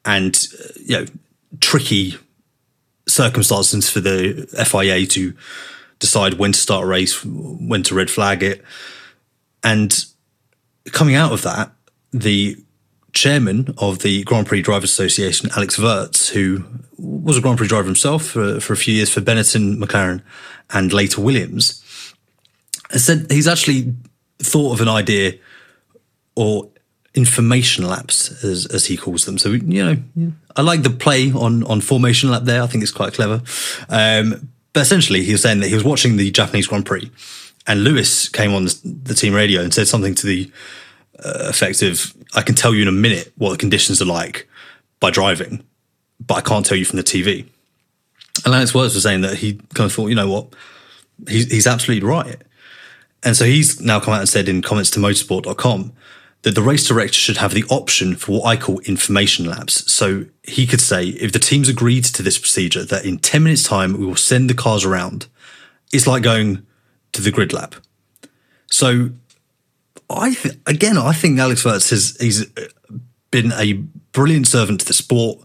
and 0.05 0.47
you 0.77 0.97
know 0.97 1.05
tricky 1.59 2.15
circumstances 3.07 3.89
for 3.89 3.99
the 3.99 4.47
FIA 4.65 5.05
to 5.05 5.33
decide 5.99 6.35
when 6.35 6.53
to 6.53 6.59
start 6.59 6.83
a 6.85 6.87
race, 6.87 7.23
when 7.25 7.83
to 7.83 7.93
red 7.95 8.09
flag 8.09 8.41
it. 8.41 8.63
And 9.63 10.05
coming 10.91 11.15
out 11.15 11.33
of 11.33 11.41
that, 11.41 11.71
the 12.11 12.57
chairman 13.11 13.73
of 13.77 13.99
the 13.99 14.23
Grand 14.23 14.47
Prix 14.47 14.61
Drivers 14.61 14.91
Association, 14.91 15.49
Alex 15.55 15.77
Wurz, 15.77 16.29
who 16.29 16.63
was 16.97 17.37
a 17.37 17.41
Grand 17.41 17.57
Prix 17.57 17.67
driver 17.67 17.87
himself 17.87 18.23
for, 18.23 18.59
for 18.61 18.73
a 18.73 18.77
few 18.77 18.93
years 18.93 19.09
for 19.09 19.19
Benetton, 19.19 19.83
McLaren, 19.83 20.21
and 20.69 20.93
later 20.93 21.19
Williams, 21.19 21.83
said 22.91 23.29
he's 23.29 23.47
actually 23.47 23.93
thought 24.41 24.73
of 24.73 24.81
an 24.81 24.87
idea 24.87 25.33
or 26.35 26.69
information 27.13 27.87
laps, 27.87 28.43
as, 28.43 28.65
as 28.67 28.85
he 28.85 28.95
calls 28.95 29.25
them. 29.25 29.37
So, 29.37 29.49
you 29.49 29.83
know, 29.83 29.97
I 30.55 30.61
like 30.61 30.83
the 30.83 30.89
play 30.89 31.31
on, 31.31 31.63
on 31.63 31.81
formation 31.81 32.29
lap 32.31 32.43
there. 32.43 32.61
I 32.61 32.67
think 32.67 32.83
it's 32.83 32.91
quite 32.91 33.13
clever. 33.13 33.41
Um, 33.89 34.49
but 34.73 34.81
essentially, 34.81 35.23
he 35.23 35.31
was 35.31 35.41
saying 35.41 35.59
that 35.59 35.67
he 35.67 35.73
was 35.73 35.83
watching 35.83 36.17
the 36.17 36.31
Japanese 36.31 36.67
Grand 36.67 36.85
Prix 36.85 37.11
and 37.69 37.83
Lewis 37.83 38.27
came 38.29 38.53
on 38.53 38.65
the, 38.65 39.13
team 39.15 39.33
radio 39.33 39.61
and 39.61 39.73
said 39.73 39.87
something 39.87 40.15
to 40.15 40.25
the 40.25 40.51
uh, 41.23 41.49
effect 41.49 41.81
of, 41.83 42.13
I 42.35 42.41
can 42.41 42.55
tell 42.55 42.73
you 42.73 42.81
in 42.81 42.87
a 42.87 42.91
minute 42.91 43.31
what 43.37 43.51
the 43.51 43.57
conditions 43.57 44.01
are 44.01 44.05
like 44.05 44.49
by 44.99 45.11
driving, 45.11 45.63
but 46.19 46.35
I 46.35 46.41
can't 46.41 46.65
tell 46.65 46.77
you 46.77 46.85
from 46.85 46.97
the 46.97 47.03
TV. 47.03 47.45
And 48.43 48.55
Alex 48.55 48.71
Wurz 48.71 48.95
was 48.95 49.03
saying 49.03 49.21
that 49.21 49.37
he 49.37 49.53
kind 49.75 49.85
of 49.85 49.93
thought, 49.93 50.07
you 50.07 50.15
know 50.15 50.29
what, 50.29 50.47
he's, 51.27 51.51
he's 51.51 51.67
absolutely 51.67 52.07
right. 52.07 52.41
And 53.23 53.35
so 53.35 53.45
he's 53.45 53.81
now 53.81 53.99
come 53.99 54.13
out 54.13 54.21
and 54.21 54.29
said 54.29 54.47
in 54.47 54.61
comments 54.61 54.89
to 54.91 54.99
motorsport.com 54.99 55.93
that 56.43 56.55
the 56.55 56.61
race 56.61 56.87
director 56.87 57.15
should 57.15 57.37
have 57.37 57.53
the 57.53 57.65
option 57.69 58.15
for 58.15 58.39
what 58.39 58.45
I 58.45 58.55
call 58.55 58.79
information 58.81 59.45
laps. 59.45 59.91
So 59.91 60.25
he 60.43 60.65
could 60.65 60.79
say, 60.79 61.07
if 61.07 61.33
the 61.33 61.39
team's 61.39 61.67
agreed 61.67 62.05
to 62.05 62.23
this 62.23 62.37
procedure, 62.37 62.85
that 62.85 63.05
in 63.05 63.19
10 63.19 63.43
minutes' 63.43 63.63
time, 63.63 63.97
we 63.97 64.05
will 64.05 64.15
send 64.15 64.49
the 64.49 64.53
cars 64.53 64.85
around. 64.85 65.27
It's 65.91 66.07
like 66.07 66.23
going 66.23 66.65
to 67.11 67.21
the 67.21 67.31
grid 67.31 67.51
lap. 67.51 67.75
So 68.67 69.09
I, 70.09 70.33
th- 70.33 70.55
again, 70.65 70.97
I 70.97 71.11
think 71.11 71.39
Alex 71.39 71.63
Wurz 71.63 71.89
has, 71.89 72.15
he's 72.21 72.43
uh, 72.57 72.67
been 73.31 73.51
a 73.53 73.73
brilliant 74.13 74.47
servant 74.47 74.79
to 74.81 74.85
the 74.85 74.93
sport. 74.93 75.39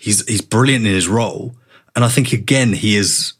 He's, 0.00 0.26
he's 0.26 0.40
brilliant 0.40 0.84
in 0.84 0.92
his 0.92 1.06
role. 1.06 1.54
And 1.94 2.04
I 2.04 2.08
think, 2.08 2.32
again, 2.32 2.72
he 2.72 2.96
has 2.96 3.34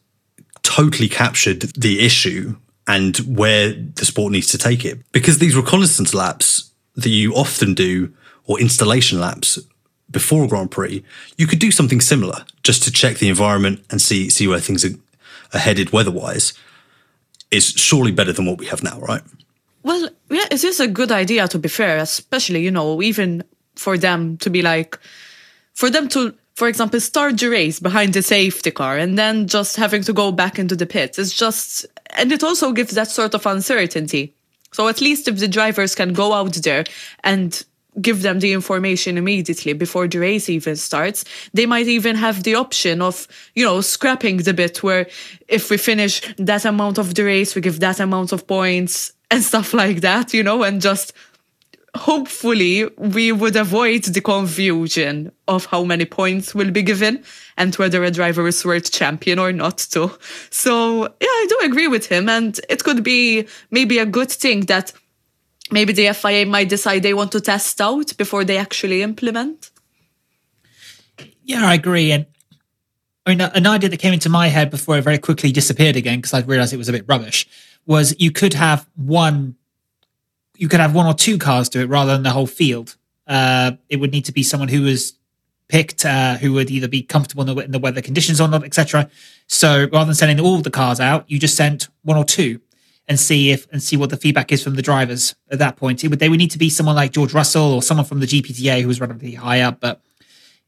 totally 0.62 1.08
captured 1.08 1.60
the 1.60 2.04
issue 2.04 2.56
and 2.90 3.16
where 3.38 3.72
the 3.72 4.04
sport 4.04 4.32
needs 4.32 4.48
to 4.48 4.58
take 4.58 4.84
it. 4.84 4.98
Because 5.12 5.38
these 5.38 5.54
reconnaissance 5.54 6.12
laps 6.12 6.72
that 6.96 7.10
you 7.10 7.32
often 7.34 7.74
do, 7.74 8.12
or 8.46 8.58
installation 8.60 9.20
laps 9.20 9.58
before 10.10 10.44
a 10.44 10.48
Grand 10.48 10.72
Prix, 10.72 11.04
you 11.38 11.46
could 11.46 11.60
do 11.60 11.70
something 11.70 12.00
similar 12.00 12.44
just 12.64 12.82
to 12.82 12.90
check 12.90 13.18
the 13.18 13.28
environment 13.28 13.84
and 13.90 14.02
see 14.02 14.28
see 14.28 14.48
where 14.48 14.60
things 14.60 14.84
are, 14.84 14.96
are 15.54 15.60
headed 15.60 15.92
weather-wise. 15.92 16.52
Is 17.50 17.66
surely 17.70 18.12
better 18.12 18.32
than 18.32 18.46
what 18.46 18.58
we 18.58 18.66
have 18.66 18.82
now, 18.82 18.98
right? 19.00 19.22
Well, 19.82 20.08
yeah, 20.28 20.48
it 20.50 20.64
is 20.64 20.80
a 20.80 20.88
good 20.88 21.12
idea 21.12 21.48
to 21.48 21.58
be 21.58 21.68
fair, 21.68 21.98
especially, 21.98 22.62
you 22.62 22.70
know, 22.70 23.02
even 23.02 23.44
for 23.76 23.98
them 23.98 24.36
to 24.38 24.50
be 24.50 24.62
like, 24.62 24.98
for 25.74 25.90
them 25.90 26.08
to, 26.08 26.34
for 26.60 26.68
example, 26.68 27.00
start 27.00 27.38
the 27.38 27.48
race 27.48 27.80
behind 27.80 28.12
the 28.12 28.20
safety 28.20 28.70
car 28.70 28.98
and 28.98 29.16
then 29.16 29.46
just 29.46 29.76
having 29.76 30.02
to 30.02 30.12
go 30.12 30.30
back 30.30 30.58
into 30.58 30.76
the 30.76 30.84
pits. 30.84 31.18
It's 31.18 31.32
just, 31.32 31.86
and 32.18 32.30
it 32.30 32.44
also 32.44 32.72
gives 32.72 32.92
that 32.96 33.08
sort 33.08 33.34
of 33.34 33.46
uncertainty. 33.46 34.34
So 34.70 34.86
at 34.86 35.00
least 35.00 35.26
if 35.26 35.38
the 35.38 35.48
drivers 35.48 35.94
can 35.94 36.12
go 36.12 36.34
out 36.34 36.52
there 36.56 36.84
and 37.24 37.64
give 38.02 38.20
them 38.20 38.40
the 38.40 38.52
information 38.52 39.16
immediately 39.16 39.72
before 39.72 40.06
the 40.06 40.18
race 40.18 40.50
even 40.50 40.76
starts, 40.76 41.24
they 41.54 41.64
might 41.64 41.88
even 41.88 42.14
have 42.16 42.42
the 42.42 42.56
option 42.56 43.00
of, 43.00 43.26
you 43.54 43.64
know, 43.64 43.80
scrapping 43.80 44.36
the 44.36 44.52
bit 44.52 44.82
where 44.82 45.06
if 45.48 45.70
we 45.70 45.78
finish 45.78 46.20
that 46.36 46.66
amount 46.66 46.98
of 46.98 47.14
the 47.14 47.24
race, 47.24 47.54
we 47.54 47.62
give 47.62 47.80
that 47.80 48.00
amount 48.00 48.32
of 48.32 48.46
points 48.46 49.14
and 49.30 49.42
stuff 49.50 49.72
like 49.72 50.02
that, 50.02 50.34
you 50.34 50.42
know, 50.42 50.62
and 50.62 50.82
just 50.82 51.14
hopefully 51.96 52.88
we 52.96 53.32
would 53.32 53.56
avoid 53.56 54.04
the 54.04 54.20
confusion 54.20 55.32
of 55.48 55.66
how 55.66 55.84
many 55.84 56.04
points 56.04 56.54
will 56.54 56.70
be 56.70 56.82
given 56.82 57.22
and 57.56 57.74
whether 57.76 58.02
a 58.04 58.10
driver 58.10 58.46
is 58.46 58.64
world 58.64 58.84
champion 58.84 59.38
or 59.38 59.52
not 59.52 59.78
too. 59.78 60.10
So 60.50 61.02
yeah, 61.02 61.26
I 61.26 61.46
do 61.48 61.58
agree 61.62 61.88
with 61.88 62.06
him 62.06 62.28
and 62.28 62.60
it 62.68 62.84
could 62.84 63.02
be 63.02 63.46
maybe 63.70 63.98
a 63.98 64.06
good 64.06 64.30
thing 64.30 64.60
that 64.66 64.92
maybe 65.70 65.92
the 65.92 66.12
FIA 66.12 66.46
might 66.46 66.68
decide 66.68 67.02
they 67.02 67.14
want 67.14 67.32
to 67.32 67.40
test 67.40 67.80
out 67.80 68.16
before 68.16 68.44
they 68.44 68.56
actually 68.56 69.02
implement. 69.02 69.70
Yeah, 71.44 71.66
I 71.66 71.74
agree. 71.74 72.12
And 72.12 72.26
I 73.26 73.30
mean, 73.30 73.40
an 73.40 73.66
idea 73.66 73.90
that 73.90 73.98
came 73.98 74.14
into 74.14 74.28
my 74.28 74.48
head 74.48 74.70
before 74.70 74.96
it 74.98 75.02
very 75.02 75.18
quickly 75.18 75.52
disappeared 75.52 75.96
again 75.96 76.18
because 76.18 76.34
I 76.34 76.40
realized 76.40 76.72
it 76.72 76.78
was 76.78 76.88
a 76.88 76.92
bit 76.92 77.04
rubbish 77.06 77.46
was 77.86 78.14
you 78.18 78.30
could 78.30 78.54
have 78.54 78.88
one 78.94 79.56
you 80.60 80.68
could 80.68 80.78
have 80.78 80.94
one 80.94 81.06
or 81.06 81.14
two 81.14 81.38
cars 81.38 81.70
do 81.70 81.80
it 81.80 81.86
rather 81.86 82.12
than 82.12 82.22
the 82.22 82.30
whole 82.30 82.46
field. 82.46 82.96
Uh, 83.26 83.72
it 83.88 83.96
would 83.96 84.12
need 84.12 84.26
to 84.26 84.32
be 84.32 84.42
someone 84.42 84.68
who 84.68 84.82
was 84.82 85.14
picked, 85.68 86.04
uh, 86.04 86.36
who 86.36 86.52
would 86.52 86.70
either 86.70 86.86
be 86.86 87.02
comfortable 87.02 87.48
in 87.48 87.56
the, 87.56 87.64
in 87.64 87.70
the 87.70 87.78
weather 87.78 88.02
conditions 88.02 88.42
or 88.42 88.46
not, 88.46 88.62
etc. 88.62 89.08
So 89.46 89.88
rather 89.90 90.04
than 90.04 90.14
sending 90.14 90.38
all 90.38 90.58
the 90.58 90.70
cars 90.70 91.00
out, 91.00 91.24
you 91.30 91.38
just 91.38 91.56
sent 91.56 91.88
one 92.02 92.18
or 92.18 92.24
two 92.24 92.60
and 93.08 93.18
see 93.18 93.52
if 93.52 93.66
and 93.72 93.82
see 93.82 93.96
what 93.96 94.10
the 94.10 94.18
feedback 94.18 94.52
is 94.52 94.62
from 94.62 94.74
the 94.74 94.82
drivers 94.82 95.34
at 95.50 95.58
that 95.60 95.76
point. 95.76 96.04
It 96.04 96.08
would 96.08 96.18
they 96.18 96.28
would 96.28 96.38
need 96.38 96.50
to 96.50 96.58
be 96.58 96.68
someone 96.68 96.94
like 96.94 97.12
George 97.12 97.32
Russell 97.32 97.72
or 97.72 97.82
someone 97.82 98.04
from 98.04 98.20
the 98.20 98.26
GPDA 98.26 98.82
who 98.82 98.88
was 98.88 99.00
relatively 99.00 99.34
high 99.36 99.62
up, 99.62 99.80
but 99.80 100.02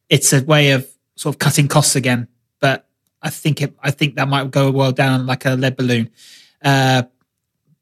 it's 0.08 0.32
a 0.32 0.42
way 0.42 0.70
of 0.70 0.88
sort 1.16 1.34
of 1.34 1.38
cutting 1.38 1.68
costs 1.68 1.96
again. 1.96 2.28
But 2.60 2.88
I 3.20 3.28
think 3.28 3.60
it, 3.60 3.74
I 3.82 3.90
think 3.90 4.14
that 4.14 4.26
might 4.26 4.50
go 4.50 4.70
well 4.70 4.92
down 4.92 5.26
like 5.26 5.44
a 5.44 5.50
lead 5.50 5.76
balloon. 5.76 6.08
Uh, 6.64 7.02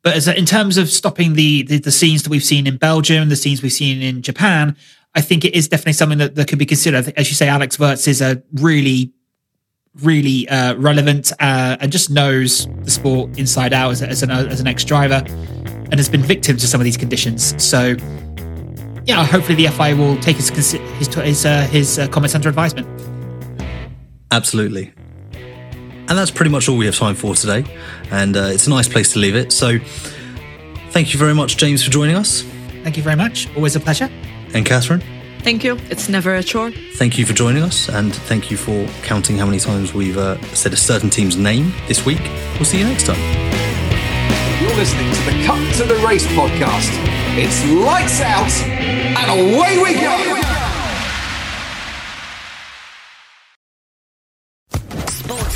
but 0.03 0.17
as 0.17 0.29
in 0.29 0.47
terms 0.47 0.79
of 0.79 0.91
stopping 0.91 1.35
the, 1.35 1.63
the, 1.63 1.79
the 1.79 1.91
scenes 1.91 2.23
that 2.23 2.31
we've 2.31 2.45
seen 2.45 2.67
in 2.67 2.77
Belgium, 2.77 3.29
the 3.29 3.37
scenes 3.37 3.63
we've 3.63 3.73
seen 3.73 4.01
in 4.01 4.23
Japan, 4.23 4.77
I 5.15 5.21
think 5.21 5.45
it 5.45 5.55
is 5.55 5.69
definitely 5.69 5.95
something 5.95 6.19
that, 6.19 6.37
that 6.37 6.49
could 6.49 6.59
be 6.59 6.67
considered. 6.67 7.13
As 7.17 7.29
you 7.29 7.35
say, 7.35 7.49
Alex 7.49 7.77
Wurz 7.79 8.09
is 8.09 8.23
a 8.23 8.43
really, 8.55 9.13
really 10.03 10.49
uh, 10.49 10.75
relevant 10.77 11.33
uh, 11.41 11.77
and 11.81 11.93
just 11.93 12.11
knows 12.11 12.67
the 12.83 12.91
sport 12.91 13.39
inside 13.39 13.73
out 13.73 13.91
as, 13.91 14.03
as 14.03 14.23
an 14.23 14.31
as 14.31 14.61
an 14.61 14.67
ex 14.67 14.85
driver, 14.85 15.23
and 15.27 15.95
has 15.97 16.09
been 16.09 16.23
victim 16.23 16.57
to 16.57 16.67
some 16.67 16.81
of 16.81 16.85
these 16.85 16.97
conditions. 16.97 17.61
So, 17.63 17.97
yeah, 19.05 19.25
hopefully 19.25 19.57
the 19.57 19.67
FI 19.67 19.95
will 19.95 20.17
take 20.19 20.37
his 20.37 20.49
his 20.49 20.73
his, 21.15 21.45
uh, 21.45 21.63
his 21.63 21.99
uh, 21.99 22.09
comments 22.09 22.35
under 22.35 22.49
advisement. 22.49 22.87
Absolutely. 24.31 24.93
And 26.11 26.19
that's 26.19 26.31
pretty 26.31 26.51
much 26.51 26.69
all 26.69 26.77
we 26.77 26.87
have 26.87 26.97
time 26.97 27.15
for 27.15 27.35
today. 27.35 27.65
And 28.11 28.37
uh, 28.37 28.51
it's 28.53 28.67
a 28.67 28.71
nice 28.71 28.89
place 28.89 29.13
to 29.13 29.19
leave 29.21 29.37
it. 29.37 29.53
So 29.53 29.79
thank 30.91 31.15
you 31.15 31.19
very 31.19 31.35
much, 31.35 31.57
James, 31.57 31.83
for 31.85 31.91
joining 31.91 32.17
us. 32.17 32.43
Thank 32.83 32.97
you 32.97 33.03
very 33.03 33.17
much. 33.17 33.49
Always 33.57 33.77
a 33.77 33.81
pleasure. 33.81 34.11
And 34.53 34.67
Catherine. 34.67 35.03
Thank 35.43 35.65
you. 35.65 35.79
It's 35.89 36.09
never 36.09 36.35
a 36.35 36.43
chore. 36.43 36.73
Thank 36.97 37.17
you 37.17 37.25
for 37.25 37.33
joining 37.33 37.63
us. 37.63 37.89
And 37.89 38.15
thank 38.15 38.51
you 38.51 38.57
for 38.59 38.87
counting 39.03 39.39
how 39.39 39.47
many 39.47 39.59
times 39.59 39.95
we've 39.95 40.19
uh, 40.19 40.39
said 40.55 40.73
a 40.75 40.77
certain 40.77 41.09
team's 41.09 41.37
name 41.37 41.73
this 41.89 42.05
week. 42.05 42.21
We'll 42.57 42.67
see 42.67 42.79
you 42.81 42.85
next 42.85 43.07
time. 43.07 43.21
You're 44.61 44.75
listening 44.77 45.11
to 45.15 45.21
the 45.25 45.45
Cut 45.47 45.75
to 45.77 45.85
the 45.85 45.95
Race 46.07 46.27
podcast. 46.29 46.91
It's 47.39 47.65
lights 47.71 48.21
out 48.21 48.53
and 49.17 49.41
away 49.41 49.79
we 49.79 49.95
go. 49.95 50.37
Sports 55.09 55.50